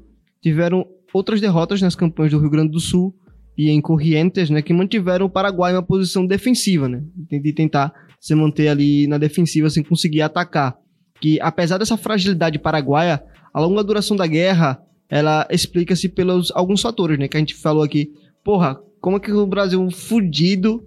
[0.42, 3.14] tiveram outras derrotas nas campanhas do Rio Grande do Sul
[3.56, 7.94] e em Corrientes, né, que mantiveram o Paraguai em uma posição defensiva, né, de tentar
[8.20, 10.76] se manter ali na defensiva sem conseguir atacar.
[11.20, 17.16] Que apesar dessa fragilidade paraguaia, a longa duração da guerra, ela explica-se pelos alguns fatores,
[17.16, 18.10] né, que a gente falou aqui.
[18.42, 20.84] Porra, como é que o Brasil fudido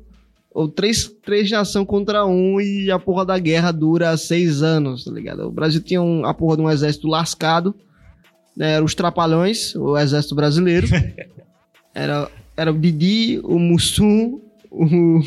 [0.57, 5.05] ou três, três de ação contra um e a porra da guerra dura seis anos,
[5.05, 5.43] tá ligado?
[5.43, 7.75] O Brasil tinha um, a porra de um exército lascado,
[8.55, 8.71] né?
[8.71, 10.87] Era os Trapalhões, o exército brasileiro.
[11.93, 14.39] Era, era o Didi, o Mussum,
[14.69, 15.21] o, o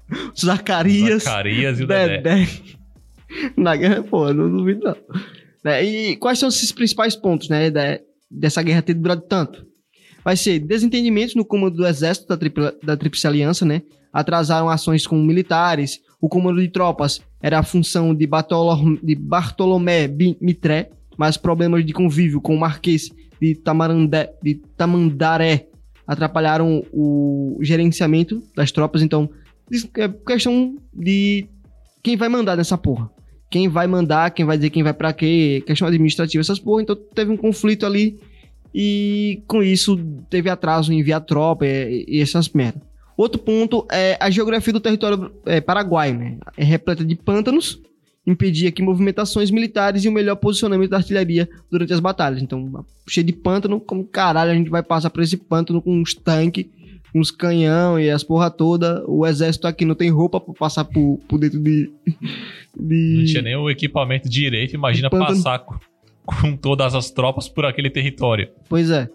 [0.38, 1.22] Zacarias.
[1.22, 2.20] Zacarias e o Dedé.
[2.20, 2.48] Dedé.
[3.56, 4.96] Na guerra, pô, não duvido não.
[5.64, 5.84] Né?
[5.84, 7.70] E quais são esses principais pontos, né,
[8.30, 9.66] dessa guerra ter durado tanto?
[10.26, 13.82] Vai ser desentendimentos no comando do exército da, tripla, da Tríplice Aliança, né?
[14.12, 16.00] atrasaram ações com militares.
[16.20, 20.08] O comando de tropas era a função de, Bartolomé, de Bartolomé
[20.40, 23.08] Mitré, mas problemas de convívio com o Marquês
[23.40, 25.68] de, Tamarandé, de Tamandaré
[26.04, 29.02] atrapalharam o gerenciamento das tropas.
[29.02, 29.30] Então,
[29.96, 31.46] é questão de
[32.02, 33.08] quem vai mandar nessa porra.
[33.48, 36.82] Quem vai mandar, quem vai dizer quem vai para quê, questão administrativa, essas porra.
[36.82, 38.18] Então, teve um conflito ali
[38.78, 42.82] e com isso teve atraso em enviar tropa e, e essas merdas.
[43.16, 46.36] Outro ponto é a geografia do território é, paraguaio, né?
[46.58, 47.80] É repleta de pântanos
[48.26, 52.42] impedir aqui movimentações militares e o melhor posicionamento da artilharia durante as batalhas.
[52.42, 56.12] Então, cheio de pântano, como caralho a gente vai passar por esse pântano com uns
[56.12, 56.66] tanques,
[57.14, 59.02] uns canhão e as porra toda.
[59.06, 61.90] O exército aqui não tem roupa pra passar por, por dentro de,
[62.78, 63.16] de...
[63.16, 65.64] Não tinha nem o equipamento direito, imagina passar
[66.26, 68.50] com, todas as tropas por aquele território.
[68.68, 69.08] Pois é.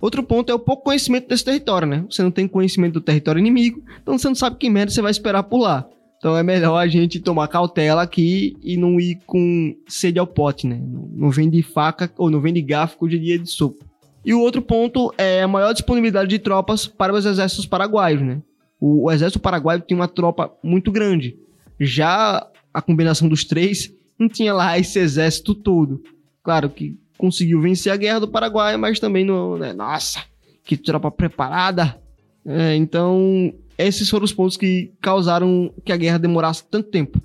[0.00, 2.04] Outro ponto é o pouco conhecimento desse território, né?
[2.08, 5.10] Você não tem conhecimento do território inimigo, então você não sabe que merda você vai
[5.10, 5.86] esperar por lá.
[6.16, 10.66] Então é melhor a gente tomar cautela aqui e não ir com sede ao pote,
[10.66, 10.80] né?
[11.12, 13.84] Não vem de faca ou não vem de garfo com dia de sopa.
[14.24, 18.42] E o outro ponto é a maior disponibilidade de tropas para os exércitos paraguaios, né?
[18.78, 21.36] O, o exército paraguaio tem uma tropa muito grande.
[21.78, 26.02] Já a combinação dos três não tinha lá esse exército todo.
[26.42, 29.72] Claro que conseguiu vencer a guerra do Paraguai, mas também não, né?
[29.72, 30.24] Nossa,
[30.64, 32.00] que tropa preparada.
[32.46, 37.20] É, então esses foram os pontos que causaram que a guerra demorasse tanto tempo.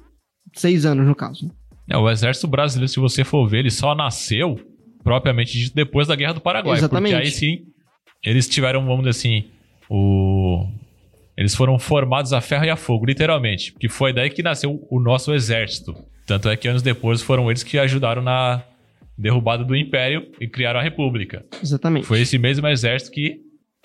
[0.53, 1.51] Seis anos, no caso.
[1.89, 4.59] É, o exército brasileiro, se você for ver, ele só nasceu
[5.03, 6.77] propriamente depois da Guerra do Paraguai.
[6.77, 7.13] Exatamente.
[7.13, 7.65] Porque aí sim,
[8.23, 9.45] eles tiveram, vamos dizer assim,
[9.89, 10.65] o...
[11.37, 13.73] Eles foram formados a ferro e a fogo, literalmente.
[13.73, 15.93] Porque foi daí que nasceu o nosso exército.
[16.25, 18.63] Tanto é que anos depois foram eles que ajudaram na
[19.17, 21.45] derrubada do Império e criaram a República.
[21.61, 22.05] Exatamente.
[22.05, 23.39] Foi esse mesmo exército que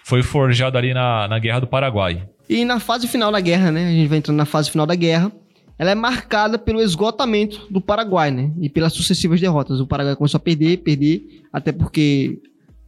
[0.05, 2.29] foi forjado ali na, na Guerra do Paraguai.
[2.49, 3.87] E na fase final da guerra, né?
[3.87, 5.31] A gente vai entrando na fase final da guerra.
[5.79, 8.51] Ela é marcada pelo esgotamento do Paraguai, né?
[8.61, 9.81] E pelas sucessivas derrotas.
[9.81, 12.39] O Paraguai começou a perder, perder, até porque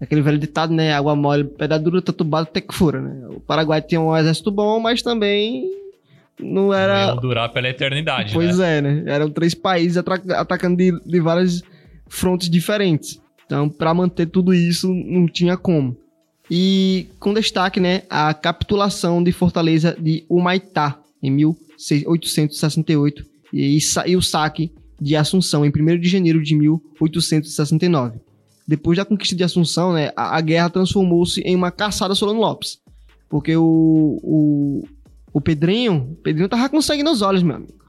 [0.01, 0.93] aquele velho ditado, né?
[0.93, 3.29] Água mole, pedra dura, tatubado, até que fura, né?
[3.29, 5.71] O Paraguai tinha um exército bom, mas também
[6.41, 7.15] não era.
[7.15, 8.79] Não durar pela eternidade, pois né?
[8.79, 9.05] é, né?
[9.07, 11.63] Eram três países atacando de, de várias
[12.13, 13.19] frontes diferentes.
[13.47, 15.97] Então, para manter tudo isso, não tinha como.
[16.51, 24.23] E com destaque, né, a capitulação de Fortaleza de Humaitá em 1868 e, e o
[24.23, 24.71] saque
[25.01, 28.21] de Assunção em 1 de janeiro de 1869.
[28.69, 32.79] Depois da conquista de Assunção, né, a, a guerra transformou-se em uma caçada Solano Lopes.
[33.29, 34.87] Porque o, o,
[35.33, 37.82] o Pedrinho, o Pedrinho tava com sangue nos olhos, meu amigo.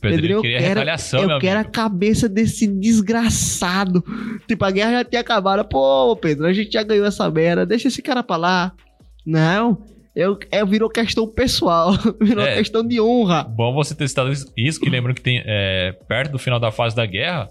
[0.00, 1.68] Pedrinho, eu queria quero, retaliação, Eu quero amigo.
[1.68, 4.02] a cabeça desse desgraçado.
[4.48, 5.64] Tipo, a guerra já tinha acabado.
[5.68, 7.66] Pô, Pedro, a gente já ganhou essa merda.
[7.66, 8.72] Deixa esse cara pra lá.
[9.26, 9.78] Não,
[10.14, 11.92] eu, é, virou questão pessoal.
[12.20, 13.44] virou é, questão de honra.
[13.44, 16.96] Bom você ter citado isso, que lembro que tem é, perto do final da fase
[16.96, 17.48] da guerra,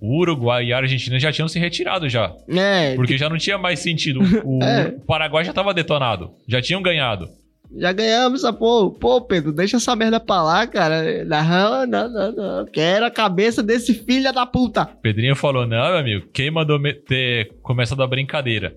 [0.00, 2.32] o Uruguai e a Argentina já tinham se retirado já.
[2.48, 2.94] É.
[2.94, 4.20] Porque já não tinha mais sentido.
[4.44, 4.88] O, é.
[4.88, 6.30] o Paraguai já tava detonado.
[6.48, 7.28] Já tinham ganhado.
[7.76, 8.90] Já ganhamos essa porra.
[8.98, 11.24] Pô, Pedro, deixa essa merda pra lá, cara.
[11.24, 12.66] Não, não, não, não.
[12.66, 14.86] Quero a cabeça desse filho da puta.
[14.86, 18.76] Pedrinho falou: não, meu amigo, quem mandou ter começado a brincadeira?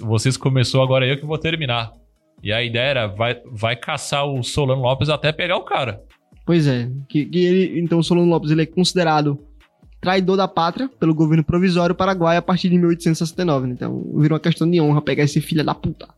[0.00, 1.92] Vocês começou, agora eu que vou terminar.
[2.42, 6.00] E a ideia era: vai, vai caçar o Solano Lopes até pegar o cara.
[6.44, 6.90] Pois é.
[7.08, 9.38] Que, que ele, então o Solano Lopes ele é considerado
[10.00, 13.68] traidor da pátria pelo governo provisório paraguaio a partir de 1869.
[13.68, 13.74] Né?
[13.74, 16.08] Então virou uma questão de honra pegar esse filho da puta.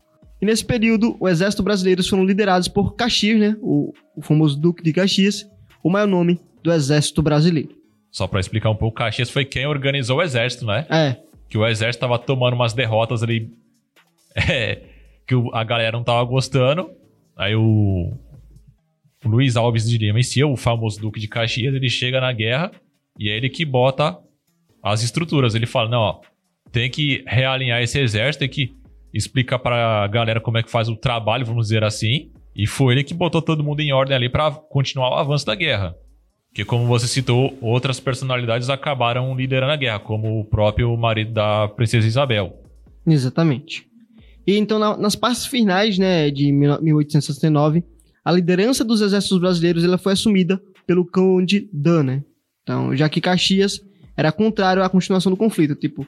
[0.41, 3.57] E nesse período, o exército brasileiro foram liderados por Caxias, né?
[3.61, 5.49] O, o famoso Duque de Caxias,
[5.83, 7.69] o maior nome do exército brasileiro.
[8.11, 10.85] Só para explicar um pouco, Caxias foi quem organizou o exército, né?
[10.89, 11.17] É.
[11.49, 13.51] Que o exército tava tomando umas derrotas ali.
[14.37, 14.81] É,
[15.25, 16.91] que a galera não tava gostando.
[17.37, 18.11] Aí o,
[19.23, 22.33] o Luiz Alves de Lima, em si, o famoso Duque de Caxias, ele chega na
[22.33, 22.69] guerra
[23.17, 24.17] e é ele que bota
[24.83, 25.55] as estruturas.
[25.55, 26.21] Ele fala: não, ó,
[26.69, 28.75] tem que realinhar esse exército, tem que
[29.17, 32.29] explicar pra galera como é que faz o trabalho, vamos dizer assim.
[32.55, 35.55] E foi ele que botou todo mundo em ordem ali para continuar o avanço da
[35.55, 35.95] guerra.
[36.53, 41.67] Que, como você citou, outras personalidades acabaram liderando a guerra, como o próprio marido da
[41.67, 42.61] princesa Isabel.
[43.05, 43.87] Exatamente.
[44.47, 47.83] E então, na, nas partes finais né, de 1869,
[48.23, 52.23] a liderança dos exércitos brasileiros ela foi assumida pelo Conde Dan, né?
[52.63, 53.81] Então, já que Caxias
[54.15, 55.75] era contrário à continuação do conflito.
[55.75, 56.07] Tipo,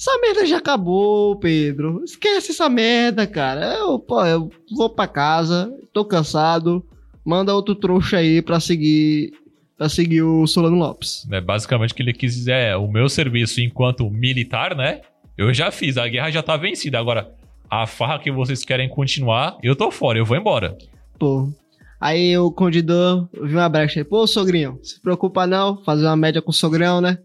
[0.00, 2.02] essa merda já acabou, Pedro.
[2.02, 3.74] Esquece essa merda, cara.
[3.74, 6.82] Eu, pô, eu vou pra casa, tô cansado.
[7.22, 9.34] Manda outro trouxa aí pra seguir
[9.76, 11.26] pra seguir o Solano Lopes.
[11.30, 15.02] É, basicamente o que ele quis dizer é, o meu serviço enquanto militar, né?
[15.36, 16.98] Eu já fiz, a guerra já tá vencida.
[16.98, 17.34] Agora,
[17.70, 20.78] a farra que vocês querem continuar, eu tô fora, eu vou embora.
[21.18, 21.50] Pô.
[22.00, 24.04] Aí o condidor viu uma brecha aí.
[24.04, 27.18] Pô, sogrinho, se preocupa não, fazer uma média com o sogrão, né?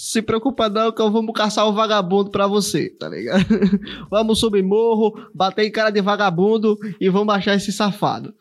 [0.00, 3.44] Se preocupa não que eu vou caçar o vagabundo pra você, tá ligado?
[4.08, 8.32] vamos subir morro, bater em cara de vagabundo e vamos achar esse safado.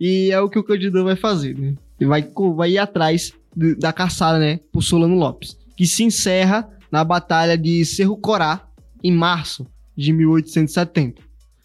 [0.00, 1.74] E é o que o candidato vai fazer, né?
[2.00, 4.58] Ele vai, vai ir atrás de, da caçada, né?
[4.72, 5.54] Por Solano Lopes.
[5.76, 8.66] Que se encerra na Batalha de Cerro Corá,
[9.04, 11.20] em março de 1870.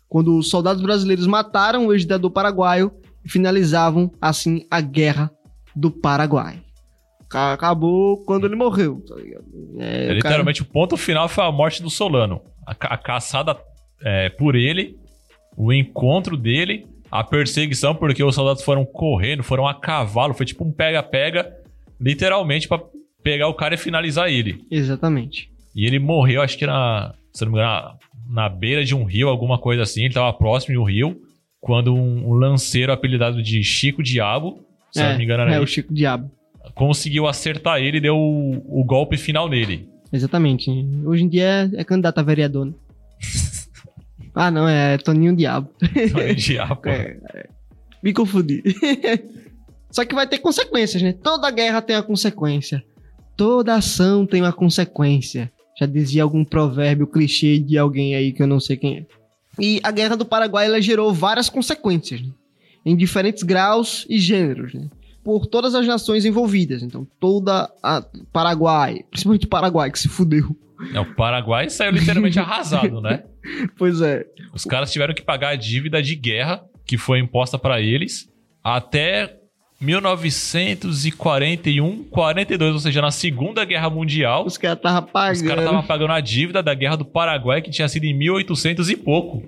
[0.09, 2.91] Quando os soldados brasileiros mataram o ex-ditador paraguaio
[3.23, 5.31] e finalizavam, assim, a Guerra
[5.73, 6.66] do Paraguai.
[7.29, 9.45] Acabou quando ele morreu, tá ligado?
[9.77, 10.69] É, literalmente, cara...
[10.69, 12.41] o ponto final foi a morte do Solano.
[12.65, 13.57] A, a caçada
[14.01, 14.97] é, por ele,
[15.57, 20.63] o encontro dele, a perseguição, porque os soldados foram correndo, foram a cavalo, foi tipo
[20.63, 21.51] um pega-pega,
[21.99, 22.81] literalmente, para
[23.23, 24.61] pegar o cara e finalizar ele.
[24.71, 25.51] Exatamente.
[25.75, 27.97] E ele morreu, acho que na, se não me engano,
[28.29, 31.21] na beira de um rio, alguma coisa assim, ele tava próximo de um rio,
[31.59, 35.59] quando um, um lanceiro apelidado de Chico Diabo, se é, não me engano era É,
[35.59, 36.31] o Chico Diabo.
[36.75, 39.87] Conseguiu acertar ele e deu o, o, golpe final nele.
[40.11, 40.69] Exatamente.
[41.05, 42.73] Hoje em dia é, é candidato a vereador, né?
[44.35, 45.69] ah, não, é Toninho Diabo.
[46.11, 46.81] Toninho Diabo.
[46.85, 47.49] é, é.
[48.01, 48.63] Me confundi.
[49.91, 51.13] Só que vai ter consequências, né?
[51.13, 52.83] Toda guerra tem uma consequência.
[53.35, 55.51] Toda ação tem uma consequência.
[55.79, 59.05] Já dizia algum provérbio clichê de alguém aí que eu não sei quem é.
[59.59, 62.29] E a Guerra do Paraguai ela gerou várias consequências, né?
[62.85, 64.87] em diferentes graus e gêneros, né?
[65.27, 66.81] Por todas as nações envolvidas.
[66.81, 70.55] Então, toda a Paraguai, principalmente o Paraguai, que se fudeu.
[70.93, 73.25] É, o Paraguai saiu literalmente arrasado, né?
[73.77, 74.25] Pois é.
[74.53, 78.31] Os caras tiveram que pagar a dívida de guerra que foi imposta para eles
[78.63, 79.35] até
[79.81, 84.45] 1941, 42, ou seja, na Segunda Guerra Mundial.
[84.45, 85.35] Os caras estavam pagando.
[85.35, 88.89] Os caras estavam pagando a dívida da Guerra do Paraguai, que tinha sido em 1800
[88.89, 89.43] e pouco.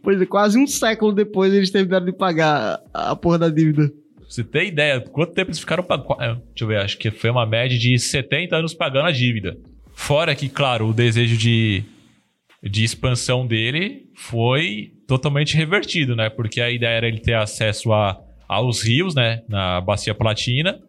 [0.00, 3.92] Pois é, quase um século depois eles terminaram de pagar a porra da dívida.
[4.28, 6.22] Você tem ideia quanto tempo eles ficaram pagando?
[6.22, 9.56] É, deixa eu ver, acho que foi uma média de 70 anos pagando a dívida.
[9.94, 11.82] Fora que, claro, o desejo de,
[12.62, 16.28] de expansão dele foi totalmente revertido, né?
[16.28, 20.80] Porque a ideia era ele ter acesso a aos rios, né, na Bacia Platina.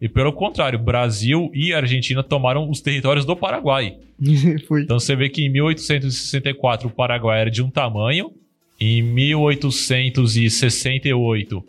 [0.00, 3.96] E pelo contrário, Brasil e Argentina tomaram os territórios do Paraguai.
[4.20, 8.30] então você vê que em 1864 o Paraguai era de um tamanho,
[8.78, 11.64] em 1868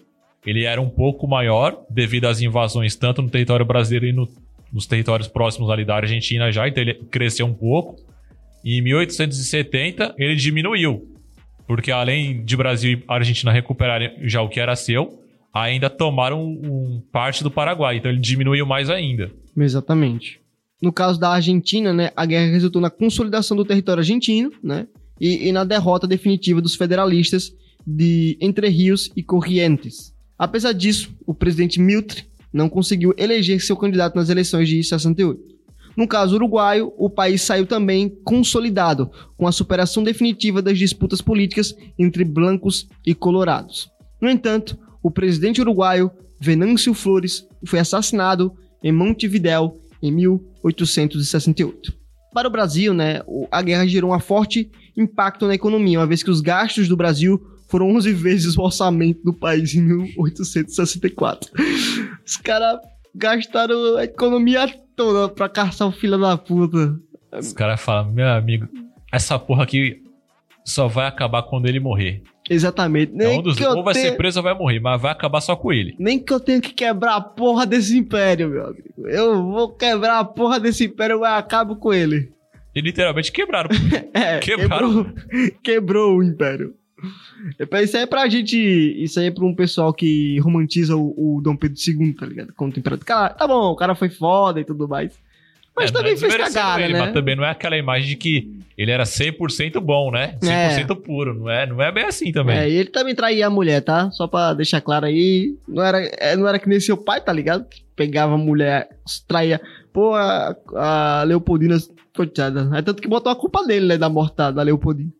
[0.45, 4.27] ele era um pouco maior devido às invasões tanto no território brasileiro e no,
[4.71, 7.95] nos territórios próximos ali da Argentina já, então ele cresceu um pouco.
[8.63, 11.07] E em 1870 ele diminuiu,
[11.67, 15.19] porque além de Brasil e Argentina recuperarem já o que era seu,
[15.53, 19.31] ainda tomaram um, parte do Paraguai, então ele diminuiu mais ainda.
[19.57, 20.39] Exatamente.
[20.81, 24.87] No caso da Argentina, né, a guerra resultou na consolidação do território argentino, né,
[25.19, 27.51] e, e na derrota definitiva dos federalistas
[27.85, 30.13] de Entre Rios e Corrientes.
[30.39, 35.59] Apesar disso, o presidente Mitre não conseguiu eleger seu candidato nas eleições de 68.
[35.97, 41.75] No caso uruguaio, o país saiu também consolidado, com a superação definitiva das disputas políticas
[41.97, 43.91] entre blancos e colorados.
[44.21, 51.93] No entanto, o presidente uruguaio Venâncio Flores foi assassinado em Montevidéu em 1868.
[52.33, 53.21] Para o Brasil, né,
[53.51, 57.41] a guerra gerou um forte impacto na economia, uma vez que os gastos do Brasil
[57.69, 61.51] foram 11 vezes o orçamento do país em 1864.
[62.25, 62.79] Os caras
[63.15, 66.99] gastaram a economia toda pra caçar o filho da puta.
[67.31, 68.67] Os caras falam, meu amigo,
[69.13, 70.03] essa porra aqui
[70.65, 72.23] só vai acabar quando ele morrer.
[72.49, 73.11] Exatamente.
[73.13, 75.39] Nem é um dos que ou vai ser preso ou vai morrer, mas vai acabar
[75.39, 75.95] só com ele.
[75.99, 79.07] Nem que eu tenha que quebrar a porra desse império, meu amigo.
[79.07, 82.31] Eu vou quebrar a porra desse império e acabo com ele.
[82.73, 83.69] E literalmente quebraram.
[84.13, 85.03] é, quebraram.
[85.03, 86.73] Quebrou, quebrou o império.
[87.81, 88.57] Isso aí é pra gente.
[88.57, 92.53] Isso aí é pra um pessoal que romantiza o, o Dom Pedro II, tá ligado?
[92.53, 93.05] Como imperador.
[93.05, 95.17] Cara, tá bom, o cara foi foda e tudo mais.
[95.75, 96.99] Mas é, também fez cagada, ele, né?
[96.99, 100.37] Mas também não é aquela imagem de que ele era 100% bom, né?
[100.41, 100.95] 100% é.
[100.95, 101.33] puro.
[101.33, 102.57] Não é, não é bem assim também.
[102.57, 104.11] É, e ele também traía a mulher, tá?
[104.11, 105.55] Só pra deixar claro aí.
[105.67, 107.65] Não era, é, não era que nem seu pai, tá ligado?
[107.95, 108.89] Pegava a mulher,
[109.27, 109.61] traía.
[109.93, 111.77] Pô, a, a Leopoldina,
[112.15, 112.69] coitada.
[112.77, 113.97] É tanto que botou a culpa dele, né?
[113.97, 115.11] Da morte da Leopoldina.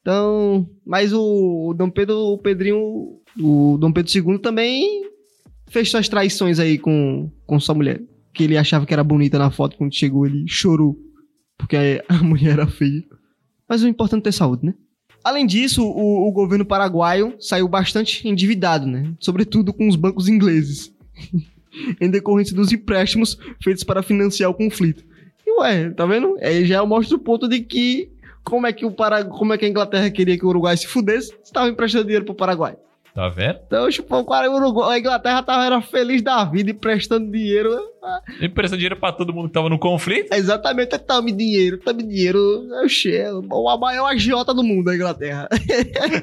[0.00, 5.02] Então, mas o, Dom Pedro, o Pedrinho, o Dom Pedro II também
[5.68, 8.00] fez suas traições aí com, com sua mulher
[8.38, 10.96] que ele achava que era bonita na foto, quando chegou ele chorou,
[11.58, 11.76] porque
[12.08, 13.02] a mulher era feia.
[13.68, 14.74] Mas o importante é ter saúde, né?
[15.24, 19.12] Além disso, o, o governo paraguaio saiu bastante endividado, né?
[19.18, 20.94] Sobretudo com os bancos ingleses,
[22.00, 25.04] em decorrência dos empréstimos feitos para financiar o conflito.
[25.44, 26.36] E ué, tá vendo?
[26.40, 28.12] Aí já mostra o ponto de que
[28.48, 30.86] como é que o Paraguai, como é que a Inglaterra queria que o Uruguai se
[30.86, 32.76] fudesse, estava emprestando dinheiro pro Paraguai.
[33.14, 33.58] Tá vendo?
[33.66, 37.76] Então, tipo, o cara, Uruguai, a Inglaterra tava, era feliz da vida, emprestando dinheiro.
[38.40, 40.32] Emprestando dinheiro pra todo mundo que tava no conflito?
[40.32, 42.38] Exatamente, tome dinheiro, tome dinheiro.
[42.74, 45.48] É o cheiro, a maior agiota do mundo, a Inglaterra.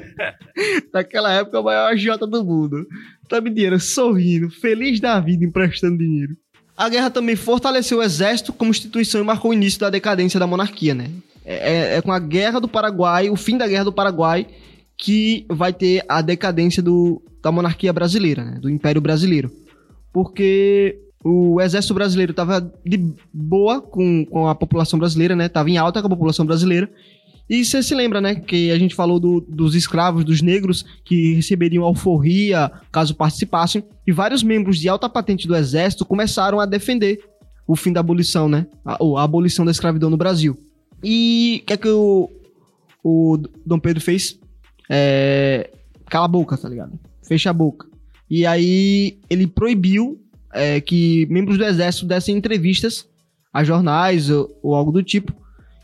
[0.92, 2.86] Naquela época, a maior agiota do mundo.
[3.28, 6.34] Tome dinheiro, sorrindo, feliz da vida, emprestando dinheiro.
[6.76, 10.46] A guerra também fortaleceu o exército como instituição e marcou o início da decadência da
[10.46, 11.08] monarquia, né?
[11.46, 14.48] É, é, é com a guerra do Paraguai, o fim da guerra do Paraguai,
[14.98, 18.58] que vai ter a decadência do, da monarquia brasileira, né?
[18.60, 19.50] do Império Brasileiro.
[20.12, 25.48] Porque o exército brasileiro estava de boa com, com a população brasileira, né?
[25.48, 26.90] Tava em alta com a população brasileira.
[27.48, 31.34] E você se lembra, né, que a gente falou do, dos escravos, dos negros, que
[31.34, 37.20] receberiam alforria caso participassem, e vários membros de alta patente do exército começaram a defender
[37.64, 40.58] o fim da abolição, né, a, a abolição da escravidão no Brasil.
[41.02, 42.30] E o que é que o,
[43.02, 44.38] o Dom Pedro fez?
[44.88, 45.70] É,
[46.06, 46.98] cala a boca, tá ligado?
[47.22, 47.86] Fecha a boca.
[48.28, 50.20] E aí ele proibiu
[50.52, 53.08] é, que membros do exército dessem entrevistas
[53.52, 55.32] a jornais ou, ou algo do tipo,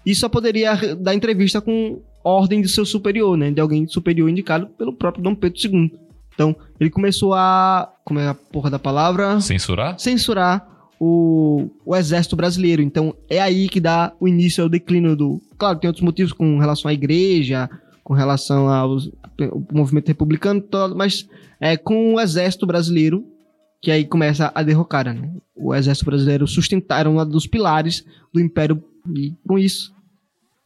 [0.05, 3.51] e só poderia dar entrevista com ordem de seu superior, né?
[3.51, 5.93] De alguém superior indicado pelo próprio Dom Pedro II.
[6.35, 7.93] Então, ele começou a.
[8.05, 9.41] Como é a porra da palavra?
[9.41, 9.99] Censurar?
[9.99, 10.72] Censurar
[11.05, 12.81] o, o exército brasileiro.
[12.81, 15.43] Então, é aí que dá o início ao declínio do.
[15.59, 17.69] Claro, tem outros motivos com relação à igreja,
[18.05, 18.99] com relação ao
[19.73, 21.29] movimento republicano, todo, mas
[21.61, 23.25] é com o exército brasileiro
[23.81, 25.29] que aí começa a derrocada, né?
[25.57, 28.81] O exército brasileiro sustentaram um dos pilares do Império
[29.13, 29.93] e com isso,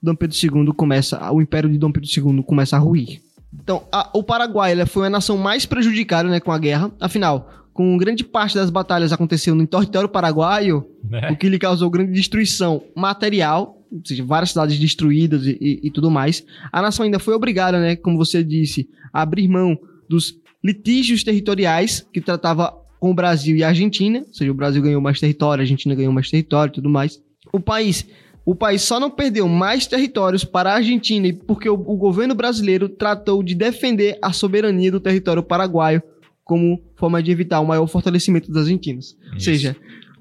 [0.03, 3.23] Dom Pedro II começa, o Império de Dom Pedro II começa a ruir.
[3.55, 6.93] Então, a, o Paraguai foi a nação mais prejudicada né, com a guerra.
[7.01, 11.31] Afinal, com grande parte das batalhas acontecendo no território paraguaio, né?
[11.31, 15.91] o que lhe causou grande destruição material, ou seja, várias cidades destruídas e, e, e,
[15.91, 16.43] tudo mais.
[16.73, 22.05] A nação ainda foi obrigada, né, como você disse, a abrir mão dos litígios territoriais
[22.15, 25.61] que tratava com o Brasil e a Argentina, ou seja, o Brasil ganhou mais território,
[25.61, 27.21] a Argentina ganhou mais território e tudo mais.
[27.53, 28.07] O país
[28.47, 32.89] o país só não perdeu mais territórios para a Argentina porque o, o, governo brasileiro
[32.89, 36.01] tratou de defender a soberania do território paraguaio
[36.47, 39.19] como forma de evitar o maior fortalecimento dos argentinos.
[39.25, 39.35] Isso.
[39.35, 39.77] Ou seja,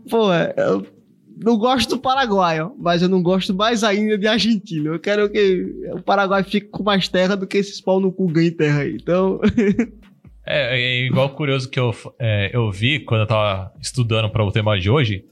[0.10, 0.84] pô, eu
[1.38, 4.90] não gosto do Paraguai, mas eu não gosto mais ainda de Argentina.
[4.90, 8.28] Eu quero que o Paraguai fique com mais terra do que esses pau no cu
[8.28, 8.96] ganhem terra aí.
[8.96, 9.40] Então.
[10.44, 14.52] é, é, igual curioso que eu, é, eu vi quando eu tava estudando para o
[14.52, 15.26] tema de hoje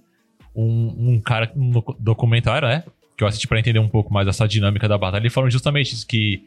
[0.55, 2.83] um, um cara no documentário, né?
[3.17, 5.23] Que eu assisti para entender um pouco mais essa dinâmica da batalha.
[5.23, 6.43] Ele falou justamente isso, que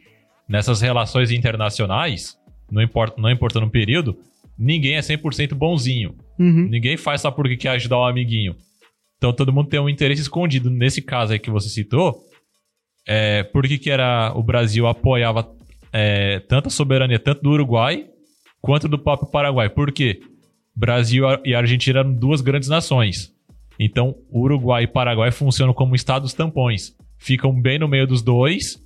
[0.48, 2.38] nessas relações internacionais,
[2.70, 4.16] não importa, não importando o período,
[4.58, 6.14] ninguém é 100% bonzinho.
[6.38, 6.68] Uhum.
[6.68, 8.54] Ninguém faz só porque quer ajudar um amiguinho.
[9.16, 10.70] Então todo mundo tem um interesse escondido.
[10.70, 12.20] Nesse caso aí que você citou,
[13.06, 15.48] é, por que, que era o Brasil apoiava
[15.92, 18.06] é, tanto a soberania tanto do Uruguai
[18.60, 19.68] quanto do próprio Paraguai?
[19.68, 20.20] Por quê?
[20.74, 23.32] Brasil e Argentina eram duas grandes nações.
[23.78, 26.94] Então, Uruguai e Paraguai funcionam como estados tampões.
[27.18, 28.78] Ficam bem no meio dos dois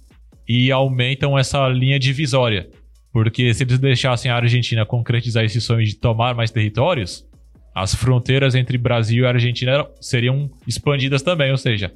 [0.48, 2.68] e aumentam essa linha divisória.
[3.12, 7.26] Porque se eles deixassem a Argentina concretizar esse sonho de tomar mais territórios,
[7.74, 11.50] as fronteiras entre Brasil e Argentina seriam expandidas também.
[11.50, 11.92] Ou seja,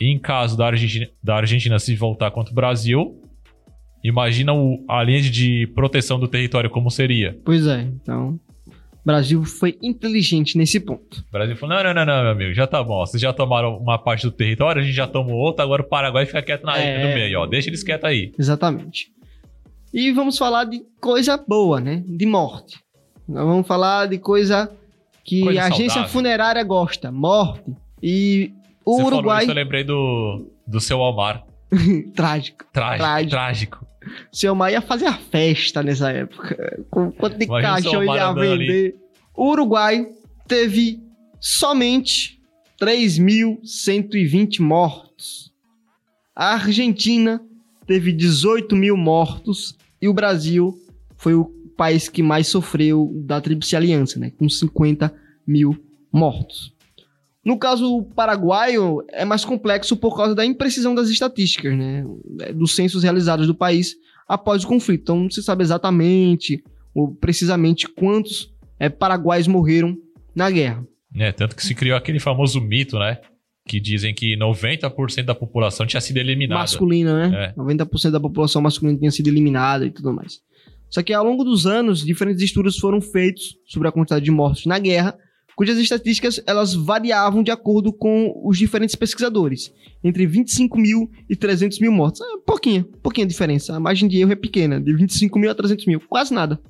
[0.00, 3.20] em caso da Argentina, da Argentina se voltar contra o Brasil,
[4.04, 7.36] imagina o, a linha de proteção do território como seria.
[7.44, 8.38] Pois é, então
[9.08, 11.24] Brasil foi inteligente nesse ponto.
[11.28, 13.06] O Brasil falou: não, não, não, não, meu amigo, já tá bom.
[13.06, 16.26] Vocês já tomaram uma parte do território, a gente já tomou outra, agora o Paraguai
[16.26, 17.08] fica quieto na, é...
[17.08, 17.46] no meio, ó.
[17.46, 18.32] Deixa eles quietos aí.
[18.38, 19.10] Exatamente.
[19.92, 22.02] E vamos falar de coisa boa, né?
[22.06, 22.78] De morte.
[23.26, 24.70] Nós vamos falar de coisa
[25.24, 26.12] que coisa a agência saudável.
[26.12, 27.74] funerária gosta: morte.
[28.02, 28.52] E
[28.84, 29.24] o Você Uruguai.
[29.24, 31.44] Falou isso, eu lembrei do, do seu Almar.
[32.14, 32.64] trágico.
[32.72, 32.98] Trágico.
[32.98, 33.30] Trágico.
[33.30, 33.86] trágico.
[34.32, 36.82] Seu Omar ia fazer a festa nessa época.
[36.90, 38.50] Com quanto de caixão ele ia vender.
[38.50, 38.94] Ali.
[39.34, 40.08] O Uruguai
[40.46, 41.00] teve
[41.40, 42.40] somente
[42.80, 45.52] 3.120 mortos.
[46.34, 47.42] A Argentina
[47.88, 49.74] teve 18 mil mortos.
[50.00, 50.78] E o Brasil
[51.16, 54.30] foi o país que mais sofreu da Tríplice Aliança, né?
[54.38, 55.12] Com 50
[55.46, 55.76] mil
[56.12, 56.72] mortos.
[57.44, 62.04] No caso paraguaio, é mais complexo por causa da imprecisão das estatísticas, né?
[62.54, 63.96] Dos censos realizados do país
[64.28, 65.02] após o conflito.
[65.02, 66.62] Então, não se sabe exatamente
[66.94, 69.96] ou precisamente quantos é, paraguaios morreram
[70.34, 70.86] na guerra.
[71.16, 73.18] É, tanto que se criou aquele famoso mito, né?
[73.68, 76.60] Que dizem que 90% da população tinha sido eliminada.
[76.60, 77.52] Masculina, né?
[77.56, 77.60] É.
[77.60, 80.40] 90% da população masculina tinha sido eliminada e tudo mais.
[80.88, 84.64] Só que ao longo dos anos, diferentes estudos foram feitos sobre a quantidade de mortos
[84.64, 85.14] na guerra
[85.58, 91.80] cujas estatísticas elas variavam de acordo com os diferentes pesquisadores, entre 25 mil e 300
[91.80, 92.20] mil mortos.
[92.20, 93.74] É pouquinha, pouquinha diferença.
[93.74, 96.60] A margem de erro é pequena, de 25 mil a 300 mil, quase nada.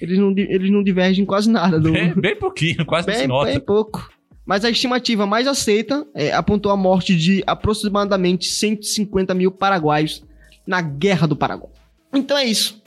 [0.00, 1.78] Eles não, eles não divergem quase nada.
[1.78, 1.92] Do...
[1.92, 3.50] Bem, bem pouquinho, quase bem, não se nota.
[3.52, 4.10] Bem pouco.
[4.44, 10.24] Mas a estimativa mais aceita é, apontou a morte de aproximadamente 150 mil paraguaios
[10.66, 11.70] na Guerra do Paraguai.
[12.12, 12.82] Então é isso.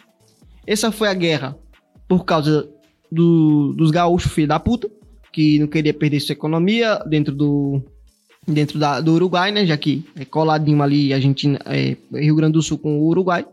[0.68, 1.58] Essa foi a guerra
[2.08, 2.70] por causa
[3.12, 4.90] do, dos gaúchos filho da puta
[5.32, 7.82] que não queria perder sua economia dentro do
[8.48, 9.66] dentro da, do Uruguai, né?
[9.66, 13.46] Já que é coladinho ali Argentina, é, Rio Grande do Sul com o Uruguai.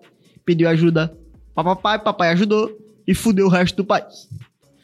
[0.45, 1.17] Pediu ajuda
[1.55, 2.71] para papai, papai ajudou
[3.07, 4.29] e fudeu o resto do país.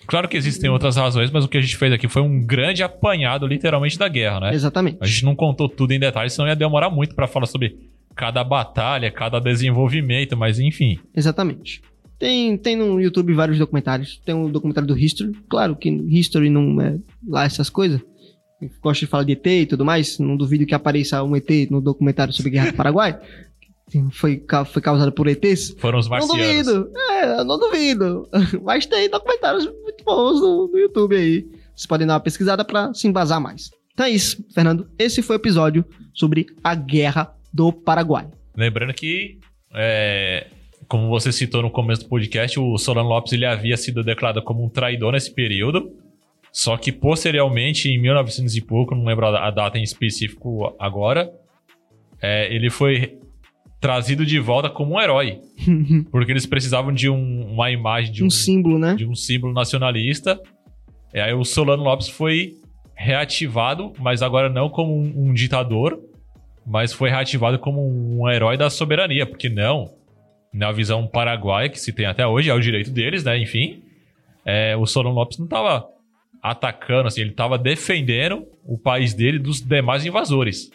[0.08, 2.82] Claro que existem outras razões, mas o que a gente fez aqui foi um grande
[2.82, 4.54] apanhado, literalmente, da guerra, né?
[4.54, 4.96] Exatamente.
[5.02, 7.76] A gente não contou tudo em detalhes, senão ia demorar muito pra falar sobre
[8.16, 10.98] cada batalha, cada desenvolvimento, mas enfim.
[11.14, 11.82] Exatamente.
[12.18, 14.18] Tem, tem no YouTube vários documentários.
[14.24, 15.32] Tem um documentário do History.
[15.46, 16.98] Claro que History não é
[17.28, 18.00] lá essas coisas.
[18.60, 20.18] Eu gosto de falar de ET e tudo mais.
[20.18, 23.20] Não duvido que apareça um ET no documentário sobre a Guerra do Paraguai.
[24.12, 25.74] Foi, foi causado por ETs.
[25.78, 26.66] Foram os Não marcianos.
[26.66, 26.92] duvido.
[27.10, 28.28] É, não duvido.
[28.62, 31.46] Mas tem documentários muito bons no, no YouTube aí.
[31.74, 33.70] Vocês podem dar uma pesquisada pra se embasar mais.
[33.92, 34.88] Então é isso, Fernando.
[34.98, 38.28] Esse foi o episódio sobre a Guerra do Paraguai.
[38.56, 39.38] Lembrando que,
[39.74, 40.46] é,
[40.86, 44.64] como você citou no começo do podcast, o Solano Lopes ele havia sido declarado como
[44.64, 45.92] um traidor nesse período.
[46.52, 51.30] Só que posteriormente, em 1900 e pouco, não lembro a a data em específico agora,
[52.20, 53.17] é, ele foi
[53.80, 55.38] trazido de volta como um herói.
[56.10, 58.94] Porque eles precisavam de um- uma imagem, de um um, símbolo, né?
[58.94, 60.40] de um símbolo nacionalista.
[61.14, 62.54] E aí o Solano Lopes foi
[62.94, 65.98] reativado, mas agora não como um, um ditador,
[66.66, 67.80] mas foi reativado como
[68.20, 69.88] um herói da soberania, porque não,
[70.52, 73.38] na visão paraguaia que se tem até hoje, é o direito deles, né?
[73.38, 73.82] Enfim,
[74.44, 75.86] é, o Solano Lopes não estava
[76.42, 80.70] atacando, assim, ele estava defendendo o país dele dos demais invasores.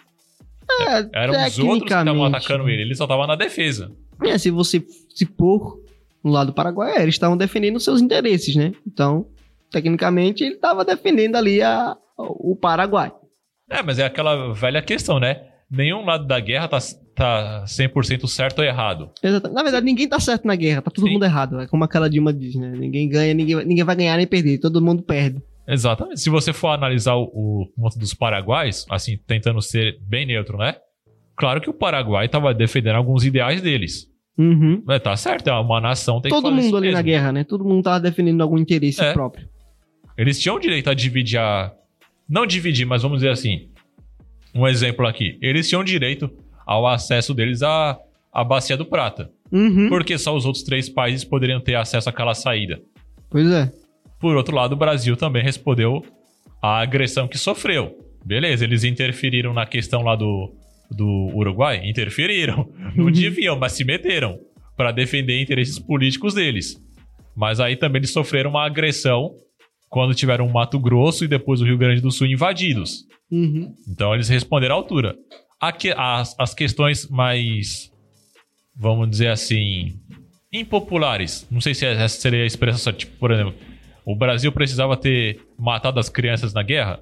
[0.70, 3.92] É, Eram os outros que estavam atacando ele, ele só estava na defesa.
[4.24, 4.84] É, se você
[5.14, 5.80] se pôr
[6.24, 8.72] no lado do Paraguai, é, eles estavam defendendo seus interesses, né?
[8.88, 9.28] Então,
[9.72, 13.12] tecnicamente, ele estava defendendo ali a, o Paraguai.
[13.70, 15.42] É, mas é aquela velha questão, né?
[15.70, 16.78] Nenhum lado da guerra tá,
[17.16, 19.10] tá 100% certo ou errado.
[19.24, 21.14] Exata- Na verdade, ninguém tá certo na guerra, tá todo Sim.
[21.14, 21.60] mundo errado.
[21.60, 22.72] É como aquela Dilma diz, né?
[22.78, 25.42] Ninguém ganha, ninguém, ninguém vai ganhar nem perder, todo mundo perde.
[25.68, 26.20] Exatamente.
[26.20, 30.76] Se você for analisar o, o ponto dos paraguaios, assim, tentando ser bem neutro, né?
[31.36, 34.08] Claro que o Paraguai estava defendendo alguns ideais deles.
[34.38, 34.84] Uhum.
[34.86, 37.04] Mas tá certo, é uma nação, tem que Todo mundo ali na mesmo.
[37.06, 37.44] guerra, né?
[37.44, 39.14] Todo mundo tava defendendo algum interesse É.
[39.14, 39.48] próprio.
[40.18, 41.72] Eles tinham direito a dividir a...
[42.30, 43.70] Não dividir, mas vamos dizer assim.
[44.54, 45.38] Um exemplo aqui.
[45.42, 46.30] Eles tinham direito
[46.66, 47.98] ao acesso deles à,
[48.32, 49.32] à Bacia do Prata.
[49.52, 49.90] Uhum.
[49.90, 52.82] Porque só os outros três países poderiam ter acesso àquela saída.
[53.30, 53.72] Pois é.
[54.24, 56.02] Por outro lado, o Brasil também respondeu
[56.62, 57.94] à agressão que sofreu.
[58.26, 60.50] Beleza, eles interferiram na questão lá do,
[60.90, 61.82] do Uruguai?
[61.84, 62.72] Interferiram.
[62.96, 64.40] Não deviam, mas se meteram
[64.78, 66.82] para defender interesses políticos deles.
[67.36, 69.36] Mas aí também eles sofreram uma agressão
[69.90, 73.04] quando tiveram o Mato Grosso e depois o Rio Grande do Sul invadidos.
[73.30, 73.76] Uhum.
[73.86, 75.18] Então eles responderam à altura.
[75.60, 77.92] Aqui, as, as questões mais,
[78.74, 80.00] vamos dizer assim,
[80.50, 81.46] impopulares.
[81.52, 83.54] Não sei se essa seria a expressão, tipo, por exemplo,
[84.06, 87.00] o Brasil precisava ter matado as crianças na guerra,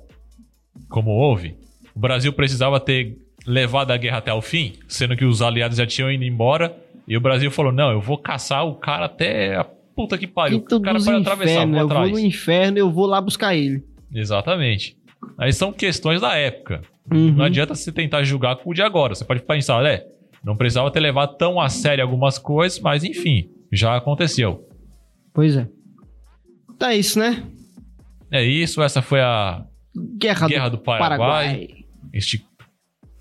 [0.89, 1.56] como houve.
[1.95, 5.86] O Brasil precisava ter levado a guerra até o fim, sendo que os aliados já
[5.86, 6.76] tinham ido embora.
[7.08, 9.64] E o Brasil falou: não, eu vou caçar o cara até a
[9.95, 10.60] puta que pariu.
[10.60, 12.12] Quinto o cara vai atravessar, infernos, vou eu vou atrás.
[12.12, 13.84] no inferno eu vou lá buscar ele.
[14.14, 14.95] Exatamente.
[15.38, 16.82] Aí são questões da época.
[17.12, 17.34] Uhum.
[17.34, 19.16] Não adianta você tentar julgar com o de agora.
[19.16, 20.06] Você pode pensar, é,
[20.43, 24.68] não precisava ter levado tão a sério algumas coisas, mas enfim, já aconteceu.
[25.34, 25.68] Pois é.
[26.82, 27.44] Tá isso, né?
[28.32, 29.64] É isso, essa foi a
[30.18, 31.68] Guerra, Guerra do, do Paraguai, Paraguai.
[32.12, 32.44] este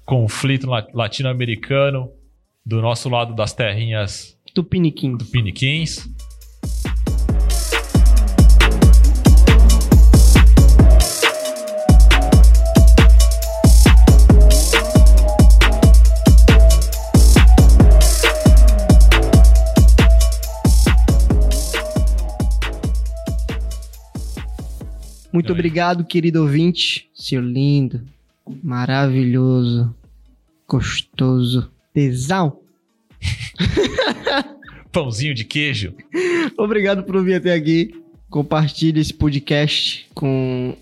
[0.06, 2.10] conflito la- latino-americano
[2.64, 5.18] do nosso lado das terrinhas Tupiniquim.
[5.18, 6.08] piniquins.
[25.40, 25.58] Muito Oi.
[25.58, 27.08] obrigado, querido ouvinte.
[27.14, 28.02] Seu lindo,
[28.62, 29.96] maravilhoso,
[30.68, 32.60] gostoso, tesão.
[34.92, 35.94] Pãozinho de queijo.
[36.58, 37.90] Obrigado por ouvir até aqui.
[38.28, 40.76] Compartilhe esse podcast com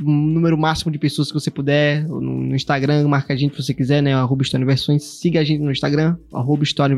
[0.00, 2.02] o número máximo de pessoas que você puder.
[2.08, 4.12] No Instagram, marca a gente se você quiser, né?
[4.12, 4.66] Arroba História.
[4.98, 6.96] Siga a gente no Instagram, arroba História.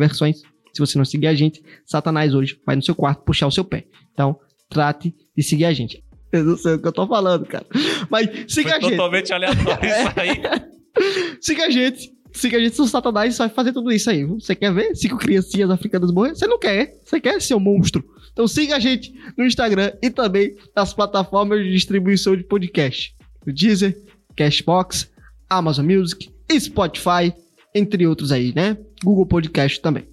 [0.72, 3.66] Se você não seguir a gente, Satanás hoje vai no seu quarto puxar o seu
[3.66, 3.84] pé.
[4.14, 4.40] Então,
[4.70, 6.05] trate de seguir a gente.
[6.32, 7.66] Eu não sei o que eu tô falando, cara.
[8.10, 8.90] Mas siga Foi a gente.
[8.90, 10.66] totalmente aleatório isso aí.
[11.40, 12.10] Siga a gente.
[12.32, 14.24] Siga a gente no Satanás vai fazer tudo isso aí.
[14.24, 16.34] Você quer ver cinco criancinhas africanas morrer?
[16.34, 16.94] Você não quer.
[17.04, 18.04] Você quer ser um monstro.
[18.32, 23.14] Então siga a gente no Instagram e também nas plataformas de distribuição de podcast.
[23.46, 23.96] O Deezer,
[24.36, 25.10] Cashbox,
[25.48, 27.32] Amazon Music, Spotify,
[27.74, 28.76] entre outros aí, né?
[29.02, 30.04] Google Podcast também.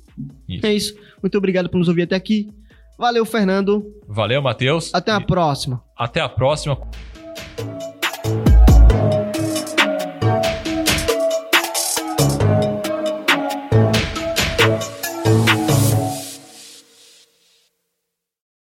[0.48, 0.66] Isso.
[0.66, 0.96] É isso.
[1.22, 2.50] Muito obrigado por nos ouvir até aqui.
[2.98, 3.84] Valeu, Fernando.
[4.08, 4.94] Valeu, Matheus.
[4.94, 5.84] Até a próxima.
[5.98, 6.78] Até a próxima.